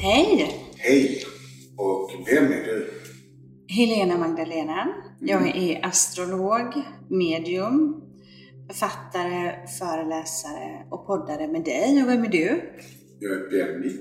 Hej! 0.00 0.60
Hej! 0.76 1.24
Och 1.76 2.10
vem 2.26 2.44
är 2.44 2.64
du? 2.64 2.90
Helena 3.68 4.18
Magdalena. 4.18 4.94
Jag 5.20 5.56
är 5.56 5.86
astrolog, 5.86 6.82
medium, 7.10 8.02
författare, 8.68 9.66
föreläsare 9.78 10.86
och 10.90 11.06
poddare 11.06 11.48
med 11.48 11.64
dig. 11.64 12.02
Och 12.02 12.08
vem 12.08 12.24
är 12.24 12.28
du? 12.28 12.62
Jag 13.18 13.32
är 13.32 13.50
Benny, 13.50 13.92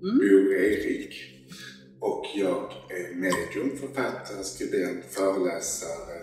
bor 0.00 0.54
Erik 0.54 1.14
och 2.00 2.26
jag 2.34 2.72
är 2.88 3.14
medium, 3.14 3.78
författare, 3.78 4.44
skribent, 4.44 5.04
föreläsare 5.04 6.18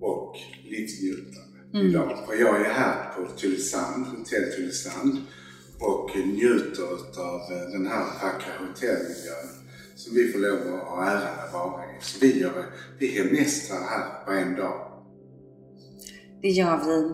och 0.00 0.36
livsnjutare 0.64 1.88
idag. 1.88 2.18
Och 2.28 2.34
jag 2.40 2.60
är 2.60 2.70
här 2.70 3.12
på 3.14 3.36
Tylösand, 3.36 4.06
Hotell 4.06 4.52
Tylösand 4.56 5.16
och 5.80 6.10
njuter 6.16 6.82
av 7.20 7.40
eh, 7.52 7.70
den 7.72 7.86
här 7.86 8.04
vackra 8.22 8.66
hotellmiljön 8.66 9.64
som 9.94 10.14
vi 10.14 10.32
får 10.32 10.38
lov 10.38 10.74
att 10.74 10.88
ha 10.88 11.04
äran 11.04 11.46
att 11.46 11.52
vara 11.52 11.84
i. 11.84 12.00
Så 12.00 12.18
vi, 12.20 12.40
gör, 12.40 12.64
vi 12.98 13.06
hemestrar 13.06 13.78
här 13.78 14.24
på 14.26 14.32
en 14.32 14.56
dag. 14.56 14.92
Det 16.42 16.48
gör 16.48 16.84
vi. 16.84 17.12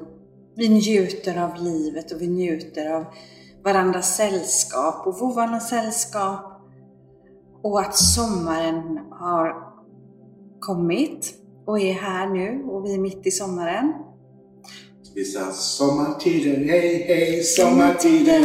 Vi 0.56 0.68
njuter 0.68 1.42
av 1.42 1.62
livet 1.62 2.12
och 2.12 2.20
vi 2.20 2.28
njuter 2.28 2.90
av 2.90 3.04
varandras 3.64 4.16
sällskap 4.16 5.06
och 5.06 5.18
vovvarnas 5.18 5.68
sällskap. 5.68 6.46
Och 7.62 7.80
att 7.80 7.96
sommaren 7.96 8.98
har 9.10 9.72
kommit 10.60 11.34
och 11.66 11.80
är 11.80 11.92
här 11.92 12.26
nu 12.26 12.64
och 12.64 12.84
vi 12.84 12.94
är 12.94 12.98
mitt 12.98 13.26
i 13.26 13.30
sommaren. 13.30 13.92
Vi 15.14 15.24
sa 15.24 15.52
sommartiden, 15.52 16.68
hej 16.68 17.04
hej 17.08 17.42
sommartiden. 17.42 18.44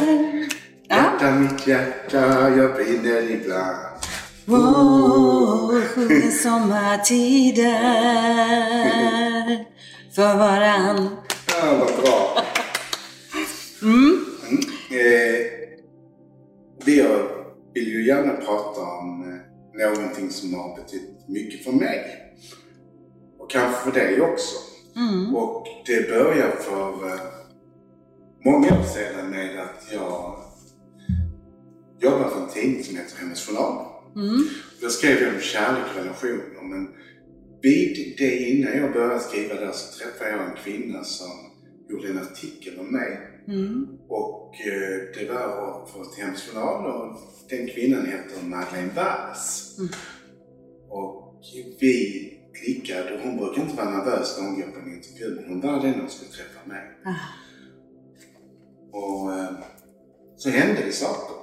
Hjärta 0.89 1.31
mitt 1.31 1.67
hjärta, 1.67 2.49
jag 2.57 2.75
brinner 2.75 3.31
ibland. 3.31 3.77
Wow, 4.45 5.81
sjunger 5.81 6.31
sommartider 6.43 7.79
för 10.15 10.37
varann. 10.37 11.09
Ja, 11.47 11.77
vad 11.79 12.03
bra. 12.03 12.43
Mm. 13.81 14.25
Eh, 14.91 15.45
vi 16.85 17.05
vill 17.73 17.87
ju 17.87 18.07
gärna 18.07 18.33
prata 18.33 18.81
om 18.81 19.39
eh, 19.79 19.87
någonting 19.87 20.29
som 20.29 20.53
har 20.53 20.75
betytt 20.75 21.27
mycket 21.27 21.63
för 21.63 21.71
mig. 21.71 22.05
Och 23.39 23.51
kanske 23.51 23.91
för 23.91 23.99
dig 23.99 24.21
också. 24.21 24.74
Mm. 24.95 25.35
Och 25.35 25.67
det 25.85 26.09
började 26.09 26.55
för 26.55 27.07
eh, 27.07 27.19
många 28.45 28.79
år 28.79 28.83
sedan 28.83 29.29
med 29.29 29.59
att 29.59 29.87
jag 29.93 30.39
jobbade 31.99 32.29
för 32.29 32.41
en 32.41 32.49
tidning 32.49 32.83
som 32.83 32.95
heter 32.95 33.17
Hennes 33.17 33.47
Journal. 33.47 33.85
Mm. 34.15 34.47
Då 34.81 34.89
skrev 34.89 35.21
jag 35.21 35.33
om 35.33 35.41
kärlek 35.41 35.83
och 35.91 36.01
relationer. 36.01 36.63
Men 36.63 36.87
vid 37.61 38.15
det 38.17 38.37
innan 38.37 38.77
jag 38.77 38.93
började 38.93 39.19
skriva 39.19 39.55
där 39.55 39.71
så 39.71 39.97
träffade 39.97 40.31
jag 40.31 40.49
en 40.49 40.55
kvinna 40.63 41.03
som 41.03 41.31
gjorde 41.89 42.07
en 42.07 42.17
artikel 42.17 42.79
om 42.79 42.91
mig. 42.91 43.19
Mm. 43.47 43.87
Och 44.07 44.53
eh, 44.55 45.01
det 45.19 45.33
var 45.33 45.85
för 45.85 46.01
ett 46.01 46.17
hemsjournal 46.17 46.85
och 46.85 47.21
den 47.49 47.67
kvinnan 47.67 48.05
heter 48.05 48.45
Madeleine 48.47 48.91
Walls. 48.95 49.75
Mm. 49.79 49.89
Och 50.89 51.41
vi 51.79 52.34
klickade 52.63 53.13
och 53.13 53.21
hon 53.21 53.37
brukar 53.37 53.61
inte 53.61 53.75
vara 53.75 53.89
nervös 53.89 54.37
när 54.37 54.45
hon 54.45 54.59
går 54.59 54.67
på 54.67 54.79
en 54.79 54.93
intervju 54.93 55.35
men 55.35 55.49
hon 55.49 55.61
var 55.61 55.81
det 55.81 55.91
när 55.91 55.99
hon 55.99 56.09
skulle 56.09 56.31
träffa 56.31 56.67
mig. 56.67 56.83
Ah. 57.05 57.15
Och 58.91 59.33
eh, 59.33 59.51
så 60.37 60.49
hände 60.49 60.81
det 60.85 60.91
saker. 60.91 61.35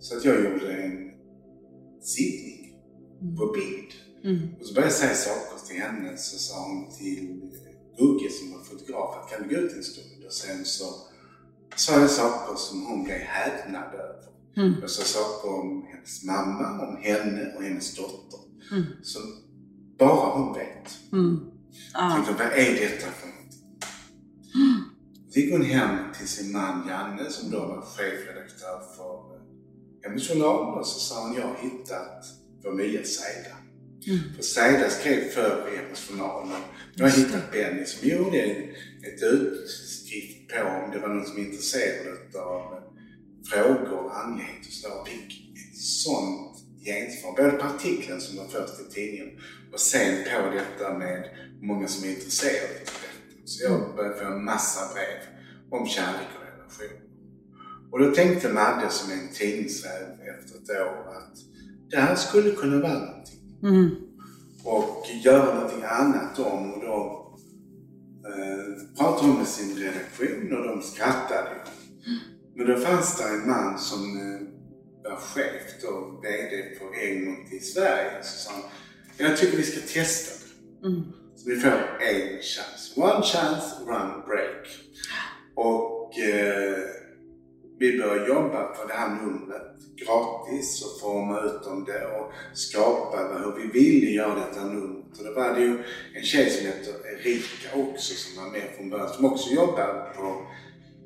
Så 0.00 0.16
att 0.16 0.24
jag 0.24 0.44
gjorde 0.44 0.72
en 0.72 1.10
sittning 2.00 2.74
på 3.38 3.46
bild. 3.46 3.92
Mm. 4.24 4.54
Och 4.60 4.66
så 4.66 4.74
började 4.74 4.92
jag 4.92 4.98
säga 4.98 5.14
saker 5.14 5.66
till 5.66 5.82
henne. 5.82 6.16
Så 6.16 6.38
sa 6.38 6.68
hon 6.68 6.90
till 6.98 7.40
Gugge 7.98 8.30
som 8.30 8.52
var 8.52 8.64
fotograf 8.64 9.16
att 9.16 9.30
kan 9.30 9.48
vi 9.48 9.54
gå 9.54 9.60
ut 9.60 9.72
en 9.72 9.82
stund? 9.82 10.24
Och 10.26 10.32
sen 10.32 10.64
så 10.64 10.84
sa 11.76 12.00
jag 12.00 12.10
saker 12.10 12.56
som 12.56 12.86
hon 12.86 13.04
blev 13.04 13.18
häpnad 13.18 13.94
över. 13.94 14.24
Mm. 14.56 14.74
Jag 14.80 14.90
sa 14.90 15.02
saker 15.02 15.48
om 15.60 15.86
hennes 15.90 16.24
mamma, 16.24 16.88
om 16.88 16.96
henne 16.96 17.54
och 17.56 17.62
hennes 17.62 17.96
dotter. 17.96 18.40
Mm. 18.72 18.84
Som 19.02 19.22
bara 20.00 20.30
hon 20.30 20.54
vet. 20.54 21.12
Mm. 21.12 21.40
Ah. 21.94 22.14
tänkte, 22.14 22.32
vad 22.32 22.52
är 22.52 22.72
detta 22.80 23.06
för 23.06 23.26
något? 23.26 23.54
Så 25.30 25.40
gick 25.40 25.52
hon 25.52 25.64
hem 25.64 26.12
till 26.18 26.28
sin 26.28 26.52
man 26.52 26.88
Janne 26.88 27.30
som 27.30 27.50
då 27.50 27.58
var 27.58 27.80
chefredaktör 27.80 28.80
för 28.96 29.40
Hemmets 30.02 30.28
Journal 30.28 30.78
och 30.78 30.86
så 30.86 31.00
sa 31.00 31.26
hon, 31.26 31.36
jag 31.36 31.46
har 31.46 31.56
hittat 31.62 32.24
vår 32.64 32.72
nya 32.72 33.04
Seida. 33.04 33.56
Mm. 34.06 34.34
För 34.36 34.42
Seida 34.42 34.90
skrev 34.90 35.28
förr 35.28 35.70
i 35.72 35.76
Hemmets 35.76 36.08
Journal 36.08 36.48
jag 36.94 37.04
har 37.04 37.16
hittat 37.16 37.52
Benny 37.52 37.84
som 37.84 38.08
gjorde 38.08 38.38
ett 39.02 39.22
utskrift 39.22 40.48
på 40.48 40.68
om 40.68 40.90
det 40.90 40.98
var 40.98 41.08
någon 41.08 41.26
som 41.26 41.36
är 41.36 41.40
intresserad 41.40 42.36
av 42.36 42.74
eh, 42.74 42.82
frågor 43.50 43.98
och 44.04 44.18
andlighet 44.18 44.66
och 44.66 44.72
så 44.72 44.88
där. 44.88 45.00
Och 45.00 45.08
fick 45.08 45.58
ett 45.58 45.78
sånt 45.78 46.56
gensvar. 46.84 47.32
Både 47.36 47.50
på 47.50 47.66
artikeln 47.66 48.20
som 48.20 48.36
var 48.36 48.48
först 48.48 48.80
i 48.80 48.94
tidningen 48.94 49.30
och 49.72 49.80
sen 49.80 50.24
på 50.24 50.50
detta 50.50 50.98
med 50.98 51.24
många 51.60 51.88
som 51.88 52.08
är 52.08 52.14
intresserade 52.14 52.62
av 52.62 52.74
detta. 52.80 52.92
Så 53.44 53.64
jag 53.64 53.96
började 53.96 54.16
få 54.16 54.24
en 54.24 54.44
massa 54.44 54.94
brev 54.94 55.18
om 55.70 55.86
kärlek 55.86 56.28
och 56.36 56.44
relation. 56.46 57.06
Och 57.90 57.98
då 57.98 58.14
tänkte 58.14 58.48
Madde 58.48 58.90
som 58.90 59.10
är 59.10 59.14
en 59.14 59.28
tidningsräv 59.28 60.02
efter 60.20 60.58
ett 60.58 60.80
år 60.80 61.16
att 61.16 61.36
det 61.90 61.96
här 61.96 62.14
skulle 62.14 62.50
kunna 62.50 62.82
vara 62.82 62.98
någonting. 62.98 63.58
Mm. 63.62 63.90
Och 64.64 65.06
göra 65.24 65.54
någonting 65.54 65.82
annat 65.84 66.38
om 66.38 66.72
och 66.72 66.80
då 66.80 67.26
eh, 68.26 68.96
pratade 68.98 69.28
hon 69.28 69.38
med 69.38 69.46
sin 69.46 69.76
redaktion 69.76 70.58
och 70.58 70.66
de 70.66 70.82
skrattade. 70.82 71.50
Men 72.54 72.66
då 72.66 72.76
fanns 72.76 73.18
det 73.18 73.28
en 73.28 73.48
man 73.48 73.78
som 73.78 74.16
eh, 74.16 74.49
var 75.10 75.20
chef 75.20 75.82
då, 75.82 76.20
VD 76.22 76.62
på 76.78 76.94
Egmont 76.94 77.52
i 77.52 77.60
Sverige. 77.60 78.22
Så 78.22 78.38
sa 78.38 78.50
han, 78.52 78.62
jag 79.16 79.36
tycker 79.36 79.56
vi 79.56 79.62
ska 79.62 79.80
testa. 79.80 80.46
Mm. 80.84 81.02
Så 81.36 81.50
vi 81.50 81.60
får 81.60 81.70
en 82.00 82.42
chans. 82.42 82.92
One 82.96 83.22
chance, 83.22 83.66
one 83.86 84.12
break. 84.26 84.66
Och 85.54 86.18
eh, 86.18 86.78
vi 87.78 87.98
började 87.98 88.28
jobba 88.28 88.64
på 88.64 88.86
det 88.88 88.94
här 88.94 89.22
numret 89.22 89.76
gratis 89.96 90.84
och 90.84 91.00
forma 91.00 91.40
ut 91.40 91.66
om 91.66 91.84
det 91.84 92.06
och 92.06 92.32
skapa 92.54 93.16
hur 93.16 93.62
vi 93.62 93.80
ville 93.80 94.10
göra 94.10 94.34
detta 94.34 94.64
numret. 94.64 95.18
Och 95.18 95.24
då 95.24 95.32
var 95.32 95.54
det 95.54 95.60
ju 95.60 95.84
en 96.14 96.22
tjej 96.22 96.50
som 96.50 96.66
heter 96.66 96.94
Erika 97.12 97.78
också 97.78 98.14
som 98.14 98.44
var 98.44 98.50
med 98.50 98.68
från 98.76 98.90
början 98.90 99.08
som 99.08 99.24
också 99.24 99.50
jobbade 99.50 100.12
på 100.16 100.46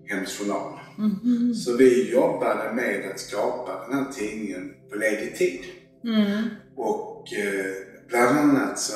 Hemmets 0.06 0.38
Journal. 0.38 0.78
Mm. 0.98 1.54
Så 1.54 1.76
vi 1.76 2.12
jobbade 2.12 2.72
med 2.75 3.10
att 3.10 3.20
skapa 3.20 3.87
den 3.88 3.98
här 3.98 4.12
tidningen 4.12 4.75
på 4.91 4.97
ledig 4.97 5.37
tid. 5.37 5.60
Mm. 6.04 6.44
Och 6.76 7.32
eh, 7.32 7.72
bland 8.09 8.38
annat 8.38 8.78
så 8.78 8.94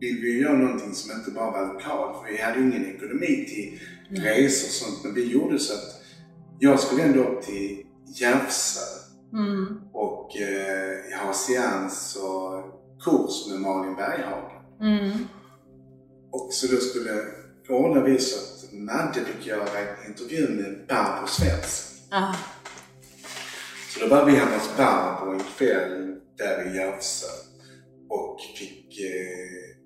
vill 0.00 0.20
vi 0.22 0.40
göra 0.40 0.58
någonting 0.58 0.94
som 0.94 1.18
inte 1.18 1.30
bara 1.30 1.50
var 1.50 1.74
lokalt. 1.74 2.16
För 2.16 2.32
vi 2.32 2.42
hade 2.42 2.60
ingen 2.60 2.86
ekonomi 2.94 3.46
till 3.48 3.80
resor 4.22 4.66
och 4.68 4.72
sånt. 4.72 5.04
Men 5.04 5.14
vi 5.14 5.32
gjorde 5.32 5.58
så 5.58 5.72
att 5.74 6.02
jag 6.58 6.80
skulle 6.80 7.02
ändå 7.02 7.20
upp 7.20 7.42
till 7.42 7.82
Järvsö 8.20 8.80
Mm. 9.32 9.80
och 9.92 10.36
eh, 10.36 11.20
ha 11.24 11.32
seans 11.32 12.16
och 12.16 12.64
kurs 13.04 13.46
med 13.50 13.60
Malin 13.60 13.94
Berghagen. 13.94 14.62
Mm. 14.80 15.18
Och 16.30 16.48
så 16.52 16.74
då 16.74 16.80
skulle 16.80 17.10
ordna 17.70 18.02
vi 18.04 18.18
så 18.18 18.36
att 18.38 18.72
Madde 18.72 19.20
fick 19.24 19.46
göra 19.46 19.78
en 19.78 20.10
intervju 20.10 20.48
med 20.48 20.86
Barbro 20.88 21.26
Svensson. 21.26 21.96
Ah. 22.10 22.34
Så 23.94 24.00
då 24.00 24.06
var 24.06 24.24
vi 24.24 24.32
hemma 24.32 24.50
hos 24.56 24.76
Barbro 24.76 25.32
en 25.32 25.40
kväll 25.58 26.14
där 26.38 26.66
i 26.72 26.76
Järvsö 26.76 27.26
och 28.08 28.40
fick 28.58 29.00
eh, 29.00 29.76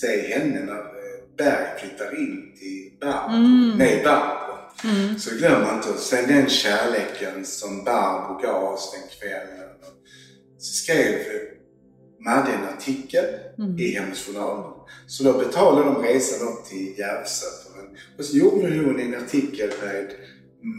se 0.00 0.34
henne 0.34 0.60
när 0.60 0.78
eh, 0.78 1.36
Berg 1.38 1.78
flyttar 1.80 2.18
in 2.20 2.52
till 2.58 2.98
Barbro, 3.00 3.36
Mm. 3.36 3.78
med 3.78 4.04
Barbro. 4.04 4.54
Mm. 4.84 5.18
Så 5.18 5.34
glöm 5.36 5.74
inte, 5.76 5.98
sen 5.98 6.28
den 6.28 6.48
kärleken 6.48 7.44
som 7.44 7.84
Barbro 7.84 8.42
gav 8.42 8.64
oss 8.64 8.92
den 8.92 9.18
kvällen. 9.18 9.68
Så 10.58 10.72
skrev 10.82 11.18
Madde 12.26 12.52
en 12.52 12.64
artikel 12.78 13.24
Mm. 13.58 13.78
i 13.78 13.90
Hemmets 13.94 14.26
Journal. 14.26 14.73
Så 15.06 15.24
då 15.24 15.32
betalade 15.38 15.84
de 15.84 16.02
resan 16.02 16.48
upp 16.48 16.64
till 16.64 16.98
Järvsö. 16.98 17.46
Och 18.18 18.24
så 18.24 18.36
gjorde 18.36 18.66
hon 18.66 19.00
en 19.00 19.14
artikel 19.14 19.70
med 19.82 20.06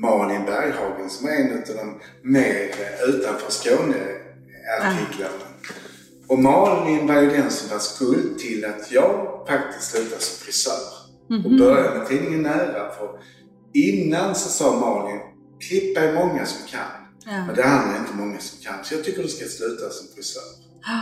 Malin 0.02 0.46
Berghagen 0.46 1.10
som 1.10 1.25
var 1.25 1.34
en 1.34 1.57
av 1.57 1.75
de 1.75 2.00
mer 2.30 2.75
eh, 2.80 3.10
utanför 3.10 3.52
Skåne-artiklarna. 3.52 5.46
Och 6.28 6.40
Malin 6.40 7.07
var 7.07 7.22
ju 7.22 7.30
den 7.30 7.52
som 7.52 7.69
var 7.69 7.80
skuld 7.80 8.40
till 8.40 8.66
att 8.66 8.92
jag 8.92 9.46
faktiskt 9.48 9.92
slutade 9.92 10.22
som 10.22 10.46
frisör. 10.46 10.96
Och 11.46 11.52
började 11.52 11.98
med 12.00 12.07
tidningen 12.07 12.42
Nära. 12.42 12.92
För 12.92 13.19
innan 13.74 14.36
så 14.36 14.50
sa 14.50 14.80
Malin, 14.80 15.19
klippa 15.60 16.02
är 16.02 16.13
många 16.13 16.46
som 16.46 16.68
kan. 16.68 16.80
Ja. 17.25 17.46
Men 17.46 17.56
det 17.56 17.63
här 17.63 17.96
är 17.96 18.00
inte 18.00 18.13
många 18.13 18.40
som 18.40 18.60
kan. 18.60 18.84
Så 18.84 18.94
jag 18.96 19.04
tycker 19.04 19.24
du 19.24 19.30
ska 19.30 19.46
sluta 19.46 19.90
som 19.90 20.07
frisör. 20.16 20.42
Ja. 20.86 21.02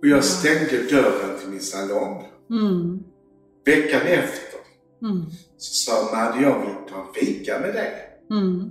Och 0.00 0.08
jag 0.08 0.24
stängde 0.24 0.82
dörren 0.82 1.38
till 1.40 1.48
min 1.48 1.60
salong. 1.60 2.26
Mm. 2.50 3.02
Veckan 3.64 4.00
efter 4.02 4.52
Mm. 5.02 5.24
så 5.58 5.74
sa 5.74 6.16
Madde, 6.16 6.42
jag 6.42 6.60
vill 6.60 6.74
ta 6.92 7.06
en 7.06 7.14
fika 7.14 7.58
med 7.58 7.74
dig. 7.74 7.92
Mm. 8.30 8.70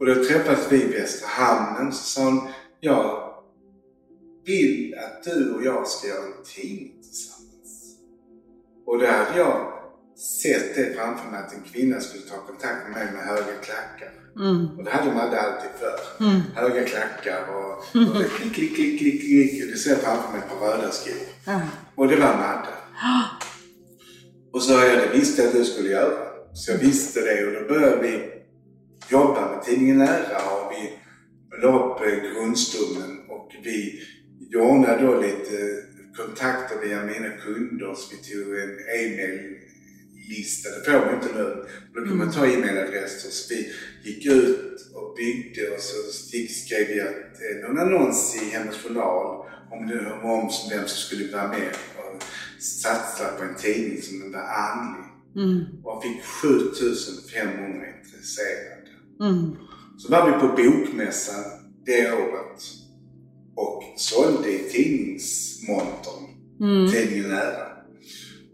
Och 0.00 0.06
då 0.06 0.14
träffades 0.14 0.72
vi 0.72 0.82
i 0.82 0.86
Västra 0.86 1.28
Hamnen. 1.28 1.92
Så 1.92 2.04
sa 2.04 2.24
hon, 2.24 2.48
jag 2.80 3.34
vill 4.46 4.94
att 4.98 5.24
du 5.24 5.54
och 5.54 5.64
jag 5.64 5.88
ska 5.88 6.08
göra 6.08 6.24
en 6.24 6.44
tidning 6.54 7.02
tillsammans. 7.02 7.96
Och 8.86 8.98
då 8.98 9.06
hade 9.06 9.38
jag 9.38 9.72
sett 10.42 10.74
det 10.74 10.94
framför 10.96 11.30
mig 11.30 11.40
att 11.40 11.54
en 11.54 11.62
kvinna 11.72 12.00
skulle 12.00 12.22
ta 12.22 12.36
kontakt 12.36 12.82
med 12.84 12.92
mig 12.92 13.12
med 13.12 13.22
höga 13.22 13.54
klackar. 13.62 14.12
Mm. 14.36 14.78
Och 14.78 14.84
det 14.84 14.90
hade 14.90 15.14
Madde 15.14 15.40
alltid 15.40 15.70
för. 15.78 16.24
Mm. 16.24 16.40
Höga 16.54 16.84
klackar 16.84 17.44
och, 17.54 17.72
och 18.12 18.18
det 18.18 18.28
klick, 18.28 18.54
klick, 18.54 18.74
klick, 18.74 18.98
klick, 18.98 19.20
klick. 19.20 19.64
Och 19.64 19.70
det 19.70 19.78
ser 19.78 19.96
framför 19.96 20.32
mig 20.32 20.42
på 20.48 20.64
röda 20.66 20.90
skor. 20.90 21.14
Ja. 21.46 21.60
Och 21.94 22.08
det 22.08 22.16
var 22.16 22.36
Madde. 22.36 22.68
Och 24.52 24.62
så 24.62 24.72
jag 24.72 24.98
det 24.98 25.18
visste 25.18 25.42
jag 25.42 25.48
att 25.48 25.56
du 25.56 25.64
skulle 25.64 25.88
göra. 25.88 26.24
Så 26.54 26.70
jag 26.70 26.78
visste 26.78 27.20
det 27.20 27.46
och 27.46 27.62
då 27.62 27.68
började 27.74 28.02
vi 28.02 28.30
jobba 29.10 29.50
med 29.50 29.62
tidningen 29.62 29.98
Nära 29.98 30.36
och 30.36 30.72
vi 30.72 30.92
la 31.62 31.78
upp 31.78 32.00
eh, 32.00 32.32
grundstommen 32.32 33.18
och 33.28 33.52
vi 33.64 34.00
ordnade 34.56 35.06
då 35.06 35.20
lite 35.20 35.84
kontakter 36.16 36.88
via 36.88 37.02
mina 37.02 37.28
kunder 37.28 37.94
så 37.94 38.10
vi 38.10 38.16
tog 38.16 38.58
en 38.58 38.78
e-mail-lista. 39.00 40.68
Det 40.70 40.90
får 40.90 41.06
man 41.06 41.14
inte 41.14 41.34
nu. 41.34 41.64
Då 41.94 42.06
kan 42.06 42.16
man 42.16 42.32
ta 42.32 42.46
e-mailadresser. 42.46 43.30
Så 43.30 43.54
vi 43.54 43.72
gick 44.04 44.26
ut 44.26 44.92
och 44.94 45.14
byggde 45.16 45.70
och 45.70 45.80
så 45.80 46.12
skrev 46.48 46.86
vi 46.88 47.00
att, 47.00 47.40
eh, 47.42 47.68
någon 47.68 47.78
annons 47.78 48.42
i 48.42 48.50
Hemmets 48.50 48.82
Journal 48.82 49.46
om, 49.70 49.86
det, 49.86 50.12
om 50.22 50.50
vem 50.70 50.88
som 50.88 50.98
skulle 50.98 51.32
vara 51.32 51.48
med 51.48 51.76
och 51.96 52.24
satsa 52.64 53.28
på 53.38 53.44
en 53.44 53.54
tidning 53.56 54.02
som 54.02 54.32
var 54.32 54.40
andlig. 54.40 55.04
Mm. 55.36 55.64
Och 55.84 56.02
fick 56.02 56.22
7500 56.22 57.86
intresserade. 57.96 58.90
Mm. 59.20 59.56
Så 59.98 60.10
var 60.12 60.26
vi 60.26 60.32
på 60.32 60.48
bokmässan 60.48 61.44
det 61.86 62.12
året 62.12 62.62
och 63.56 63.82
sålde 63.96 64.48
i 64.50 64.58
tidningsmontern, 64.58 66.24
Mm. 66.60 66.90
tidningen 66.92 67.28
Nära. 67.30 67.66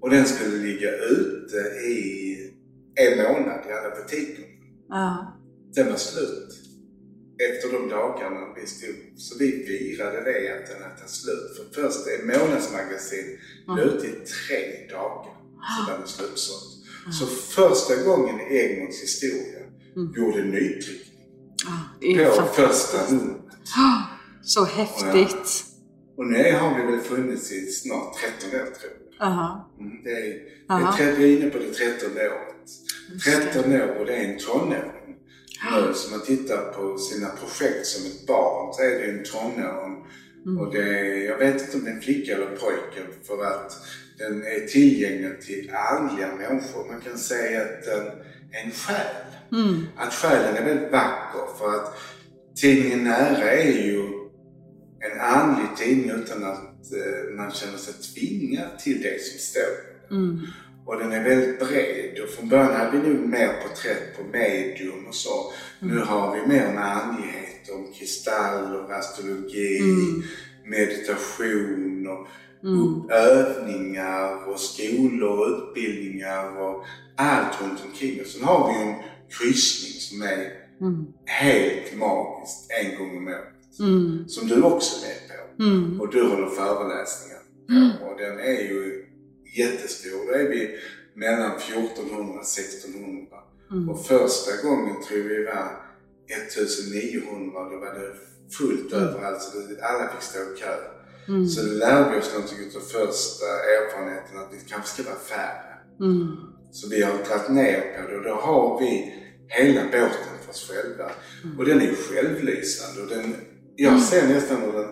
Och 0.00 0.10
den 0.10 0.26
skulle 0.26 0.56
ligga 0.56 0.90
ute 0.96 1.56
i 1.86 2.36
en 2.94 3.18
månad 3.18 3.60
i 3.68 3.72
alla 3.72 3.96
butiker. 3.96 4.44
Ja. 4.88 5.36
Den 5.74 5.88
var 5.88 5.96
slut 5.96 6.69
efter 7.48 7.72
de 7.72 7.88
dagarna 7.88 8.54
vi 8.60 8.66
stod. 8.66 8.94
Så 9.16 9.38
vi 9.38 9.64
firade 9.66 10.20
det 10.24 10.52
att 10.54 10.98
den 10.98 11.08
slut. 11.08 11.56
För 11.56 11.82
först 11.82 12.06
ett 12.08 12.24
månadsmagasin 12.26 13.38
Mm. 13.68 13.78
ute 13.78 14.06
i 14.06 14.10
tre 14.10 14.86
dagar 14.90 15.34
så 15.76 15.92
var 15.92 15.98
den 15.98 16.08
slutsåld. 16.08 16.70
Så 17.20 17.26
första 17.26 18.02
gången 18.02 18.40
i 18.40 18.56
Egmonts 18.58 19.02
historia 19.02 19.60
Mm. 19.96 20.12
gjorde 20.16 20.44
nytryckning 20.44 21.06
är 22.00 22.30
på 22.40 22.46
första 22.46 23.14
numret. 23.14 23.36
Ah, 23.76 24.02
Så 24.42 24.64
häftigt. 24.64 25.64
Och 26.16 26.26
nu 26.26 26.52
har 26.52 26.76
vi 26.80 26.90
väl 26.92 27.00
funnits 27.00 27.52
i 27.52 27.66
snart 27.72 28.16
13 28.40 28.60
år 28.60 28.64
tror 28.64 28.92
jag. 28.92 29.28
Ja. 29.28 29.70
Mm, 29.80 30.02
det 30.04 30.10
är, 30.10 30.38
det 30.96 31.02
är, 31.04 31.16
vi 31.16 31.24
är 31.34 31.40
inne 31.40 31.50
på 31.50 31.58
det 31.58 31.72
13 31.72 32.10
året. 32.16 32.56
Just 33.12 33.24
det. 33.24 33.30
13 33.52 33.72
år 33.72 33.96
och 34.00 34.06
det 34.06 34.14
är 34.16 34.32
en 34.32 34.38
tonåring. 34.38 35.16
Nu, 35.64 35.94
så 35.94 36.10
man 36.10 36.20
tittar 36.20 36.72
på 36.72 36.98
sina 36.98 37.28
projekt 37.28 37.86
som 37.86 38.06
ett 38.06 38.26
barn 38.26 38.74
så 38.74 38.82
är 38.82 38.90
det 38.90 39.04
en 39.04 39.24
tonåring. 39.24 40.06
Mm. 40.46 40.58
Och 40.58 40.72
det 40.74 40.98
är, 40.98 41.24
jag 41.30 41.38
vet 41.38 41.60
inte 41.60 41.76
om 41.76 41.84
det 41.84 41.90
är 41.90 41.94
en 41.94 42.00
flicka 42.00 42.34
eller 42.34 42.46
pojke 42.46 43.02
för 43.26 43.44
att 43.44 43.72
den 44.18 44.42
är 44.42 44.66
tillgänglig 44.66 45.40
till 45.40 45.70
andliga 45.74 46.34
människor. 46.34 46.92
Man 46.92 47.00
kan 47.00 47.18
säga 47.18 47.60
att 47.62 47.84
den 47.84 48.06
är 48.52 48.64
en 48.64 48.70
själ. 48.70 49.24
Mm. 49.52 49.86
Att 49.96 50.14
själen 50.14 50.56
är 50.56 50.64
väldigt 50.64 50.92
vacker 50.92 51.58
för 51.58 51.74
att 51.74 51.94
tidningen 52.54 53.04
Nära 53.04 53.50
är 53.50 53.86
ju 53.86 54.02
en 55.00 55.20
andlig 55.20 55.66
tidning 55.78 56.10
utan 56.10 56.44
att 56.44 56.92
eh, 56.92 57.36
man 57.36 57.52
känner 57.52 57.78
sig 57.78 57.94
tvingad 57.94 58.78
till 58.78 59.02
det 59.02 59.22
som 59.22 59.38
står. 59.38 60.16
Mm. 60.16 60.40
Och 60.86 60.98
den 60.98 61.12
är 61.12 61.24
väldigt 61.24 61.58
bred 61.58 62.18
och 62.22 62.28
från 62.28 62.48
början 62.48 62.74
hade 62.74 62.98
vi 62.98 63.08
nog 63.08 63.28
mer 63.28 63.48
porträtt 63.62 64.16
på 64.16 64.24
medium 64.32 65.06
och 65.08 65.14
så. 65.14 65.52
Nu 65.80 65.98
har 65.98 66.34
vi 66.34 66.40
mer 66.40 66.72
med 66.74 66.96
andlighet 66.96 67.70
om 67.74 67.92
kristaller, 67.92 68.92
astrologi, 68.92 69.78
Mm. 69.78 70.22
meditation 70.64 72.06
och 72.08 72.26
Mm. 72.64 73.10
övningar 73.10 74.48
och 74.48 74.60
skolor 74.60 75.38
och 75.38 75.46
utbildningar 75.68 76.60
och 76.62 76.84
allt 77.16 77.62
runt 77.62 77.78
omkring. 77.86 78.20
Och 78.20 78.26
sen 78.26 78.44
har 78.44 78.68
vi 78.72 78.82
en 78.88 78.94
kryssning 79.28 80.00
som 80.00 80.22
är 80.22 80.52
Mm. 80.80 81.06
helt 81.24 81.98
magiskt 81.98 82.70
en 82.82 82.98
gång 82.98 83.16
om 83.16 83.26
året. 83.28 83.78
Mm. 83.80 84.28
Som 84.28 84.48
du 84.48 84.62
också 84.62 85.06
är 85.06 85.08
med 85.08 85.18
på. 85.56 85.62
Mm. 85.62 86.00
Och 86.00 86.10
du 86.12 86.22
håller 86.22 86.46
föreläsningar. 86.46 87.40
Mm. 87.70 87.90
Och 88.02 88.18
den 88.18 88.38
är 88.38 88.60
ju 88.70 89.06
jättestor. 89.58 90.26
Då 90.26 90.32
är 90.32 90.48
vi 90.48 90.78
mellan 91.14 91.56
1400 91.56 92.34
och 92.40 92.46
1600. 92.46 93.36
Mm. 93.70 93.88
Och 93.88 94.06
första 94.06 94.62
gången 94.68 95.02
tror 95.02 95.18
vi 95.18 95.44
var 95.44 95.68
1900. 96.28 97.60
Då 97.70 97.78
var 97.78 97.94
det 97.98 98.12
fullt 98.58 98.92
Mm. 98.92 99.04
överallt. 99.04 99.42
Så 99.42 99.58
det- 99.58 99.82
alla 99.82 100.08
fick 100.12 100.22
stå 100.22 100.38
i 100.38 100.56
kö. 100.60 100.76
Mm. 101.28 101.46
Så 101.46 101.62
lärde 101.66 102.10
vi 102.14 102.20
oss 102.20 102.32
någonting 102.34 102.58
av 102.76 102.80
första 102.80 103.46
erfarenheten 103.76 104.38
att 104.38 104.48
vi 104.52 104.58
kanske 104.70 104.88
ska 105.02 105.10
vara 105.10 105.20
färre. 105.20 105.74
Mm. 106.00 106.36
Så 106.72 106.88
vi 106.88 107.02
har 107.02 107.12
dragit 107.12 107.48
ner 107.50 107.80
på 108.02 108.10
det 108.10 108.16
och 108.16 108.24
då 108.24 108.34
har 108.34 108.80
vi 108.80 109.14
hela 109.48 109.82
båten 109.84 110.34
för 110.44 110.50
oss 110.50 110.70
själva. 110.70 111.10
Och 111.58 111.64
den 111.64 111.80
är 111.80 111.94
självlysande 111.94 113.02
och 113.02 113.08
den, 113.08 113.36
jag 113.82 114.02
ser 114.02 114.28
nästan 114.28 114.56
hur 114.62 114.72
den 114.72 114.90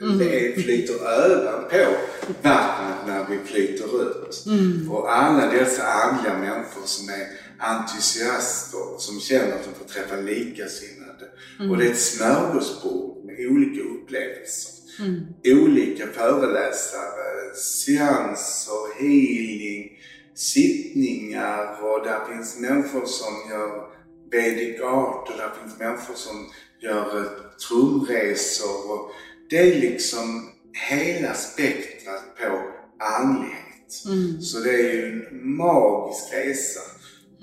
Mm. 0.00 0.20
är, 0.20 0.26
det 0.26 0.62
flyter 0.62 0.94
över 1.06 1.62
på 1.62 1.96
vattnet 2.42 3.06
när 3.06 3.26
vi 3.30 3.38
flyter 3.44 4.02
ut. 4.02 4.44
Mm. 4.46 4.90
Och 4.92 5.14
alla 5.14 5.46
dessa 5.52 5.82
andliga 5.86 6.38
människor 6.38 6.82
som 6.84 7.08
är 7.08 7.26
entusiaster, 7.58 8.98
som 8.98 9.20
känner 9.20 9.52
att 9.52 9.64
de 9.64 9.74
får 9.78 9.84
träffa 9.94 10.16
likasinnade. 10.16 11.24
Och 11.70 11.78
det 11.78 11.86
är 11.86 11.90
ett 11.90 11.98
smörgåsbord 11.98 13.24
med 13.24 13.46
olika 13.50 13.80
upplevelser 13.80 14.74
Mm. 15.00 15.20
olika 15.44 16.06
föreläsare, 16.06 17.54
seanser, 17.54 19.00
healing, 19.00 19.90
sittningar 20.34 21.82
och 21.82 22.06
där 22.06 22.20
finns 22.32 22.58
människor 22.58 23.06
som 23.06 23.50
gör 23.50 23.86
Vedic 24.30 24.80
art 24.80 25.30
och 25.30 25.36
där 25.36 25.50
finns 25.62 25.78
människor 25.78 26.14
som 26.14 26.46
gör 26.82 27.28
trumresor. 27.68 28.92
Och 28.92 29.10
det 29.50 29.58
är 29.58 29.80
liksom 29.80 30.50
hela 30.90 31.34
spektrat 31.34 32.36
på 32.40 32.60
andlighet. 33.04 34.04
Mm. 34.06 34.40
Så 34.40 34.60
det 34.60 34.70
är 34.70 34.92
ju 34.92 35.12
en 35.12 35.56
magisk 35.56 36.24
resa. 36.32 36.80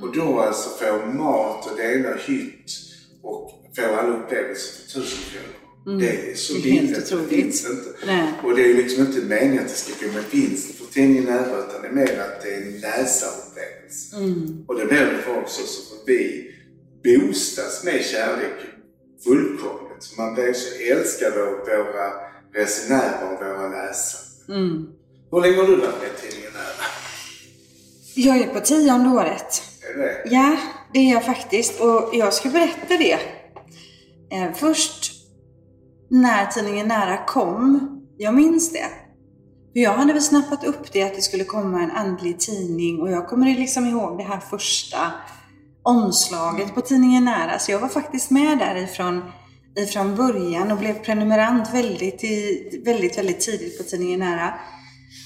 Och 0.01 0.15
då 0.15 0.39
alltså 0.39 0.69
få 0.69 1.05
mat 1.05 1.71
och 1.71 1.77
dela 1.77 2.15
hytt 2.15 2.71
och 3.21 3.51
få 3.75 3.81
alla 3.81 4.17
upplevelser 4.17 4.81
för 4.81 4.99
tusen 4.99 5.19
kronor. 5.31 5.61
Mm. 5.87 5.99
Det 5.99 6.31
är 6.31 6.35
så 6.35 6.53
billigt. 6.53 7.09
Det 7.09 7.35
finns 7.35 7.69
inte. 7.69 7.89
Nej. 8.05 8.33
Och 8.43 8.55
det 8.55 8.71
är 8.71 8.73
liksom 8.73 9.05
inte 9.05 9.19
meningen 9.19 9.59
att 9.63 9.69
det 9.69 9.75
ska 9.75 10.05
gå 10.05 10.13
med 10.13 10.23
vinst 10.31 10.75
för 10.75 10.85
tidningen 10.93 11.23
nära 11.23 11.65
utan 11.67 11.81
det 11.81 11.87
är 11.87 11.91
mer 11.91 12.19
att 12.19 12.41
det 12.41 12.53
är 12.53 12.61
en 12.61 12.79
läsarupplevelse. 12.79 14.15
Mm. 14.15 14.65
Och 14.67 14.79
det 14.79 14.85
blir 14.85 15.05
det 15.05 15.17
för 15.17 15.43
oss 15.43 15.59
också 15.59 15.95
för 15.95 16.05
vi 16.05 16.51
boostas 17.03 17.83
med 17.83 18.05
kärlek 18.05 18.70
fullkomligt. 19.23 20.17
Man 20.17 20.33
blir 20.33 20.53
så 20.53 20.93
älskad 20.93 21.33
av 21.33 21.49
våra 21.67 22.11
resenärer 22.53 23.33
och 23.33 23.39
våra 23.39 23.69
läsare. 23.69 24.57
Mm. 24.57 24.87
Hur 25.31 25.41
länge 25.41 25.57
har 25.57 25.67
du 25.67 25.75
varit 25.75 26.01
med 26.01 26.17
tidningen 26.21 26.53
nära? 26.53 26.85
Jag 28.15 28.37
är 28.37 28.53
på 28.53 28.59
tionde 28.59 29.09
året. 29.09 29.63
Är 29.89 29.97
det? 29.97 30.21
Ja, 30.25 30.57
det 30.93 30.99
är 30.99 31.13
jag 31.13 31.25
faktiskt. 31.25 31.81
Och 31.81 32.09
jag 32.13 32.33
ska 32.33 32.49
berätta 32.49 32.97
det. 32.97 33.19
Eh, 34.31 34.53
först 34.55 35.13
när 36.09 36.45
tidningen 36.45 36.87
Nära 36.87 37.25
kom, 37.25 37.87
jag 38.17 38.33
minns 38.33 38.71
det. 38.71 38.87
För 39.73 39.79
jag 39.79 39.93
hade 39.93 40.13
väl 40.13 40.21
snappat 40.21 40.63
upp 40.63 40.91
det 40.93 41.03
att 41.03 41.15
det 41.15 41.21
skulle 41.21 41.43
komma 41.43 41.81
en 41.81 41.91
andlig 41.91 42.39
tidning 42.39 43.01
och 43.01 43.11
jag 43.11 43.27
kommer 43.27 43.45
liksom 43.55 43.85
ihåg 43.85 44.17
det 44.17 44.23
här 44.23 44.39
första 44.39 44.97
omslaget 45.83 46.75
på 46.75 46.81
tidningen 46.81 47.25
Nära. 47.25 47.59
Så 47.59 47.71
jag 47.71 47.79
var 47.79 47.87
faktiskt 47.87 48.31
med 48.31 48.57
därifrån 48.57 49.21
ifrån 49.75 50.15
början 50.15 50.71
och 50.71 50.77
blev 50.77 50.93
prenumerant 50.93 51.73
väldigt, 51.73 52.23
i, 52.23 52.81
väldigt, 52.85 53.17
väldigt 53.17 53.39
tidigt 53.39 53.77
på 53.77 53.83
tidningen 53.83 54.19
Nära. 54.19 54.53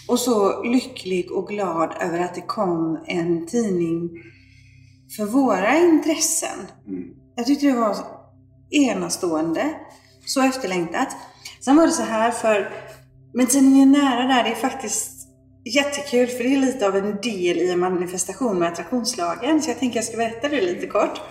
Och 0.08 0.20
så 0.20 0.64
lycklig 0.64 1.32
och 1.32 1.48
glad 1.48 1.94
över 2.00 2.20
att 2.20 2.36
det 2.36 2.42
kom 2.42 3.04
en 3.08 3.48
tidning 3.48 4.10
för 5.18 5.26
våra 5.26 5.78
intressen. 5.78 6.60
Mm. 6.88 7.04
Jag 7.36 7.46
tyckte 7.46 7.66
det 7.66 7.80
var 7.80 7.98
enastående. 8.70 9.76
Så 10.26 10.42
efterlängtat. 10.42 11.08
Sen 11.66 11.76
var 11.76 11.86
det 11.86 11.92
så 11.92 12.04
här 12.04 12.32
för 12.32 12.70
med 13.34 13.50
tidningen 13.50 13.92
Nära 13.92 14.28
där, 14.28 14.44
det 14.44 14.50
är 14.50 14.56
faktiskt 14.56 15.14
jättekul 15.65 16.27
för 16.27 16.43
det 16.43 16.55
är 16.55 16.57
lite 16.57 16.88
av 16.88 16.95
en 16.95 17.22
del 17.22 17.57
i 17.57 17.72
en 17.72 17.79
manifestation 17.79 18.60
med 18.60 18.67
attraktionslagen. 18.67 19.62
Så 19.62 19.69
jag 19.69 19.79
tänker 19.79 19.98
jag 19.98 20.05
ska 20.05 20.17
berätta 20.17 20.50
det 20.50 20.62
lite 20.62 20.88
kort. 20.88 21.22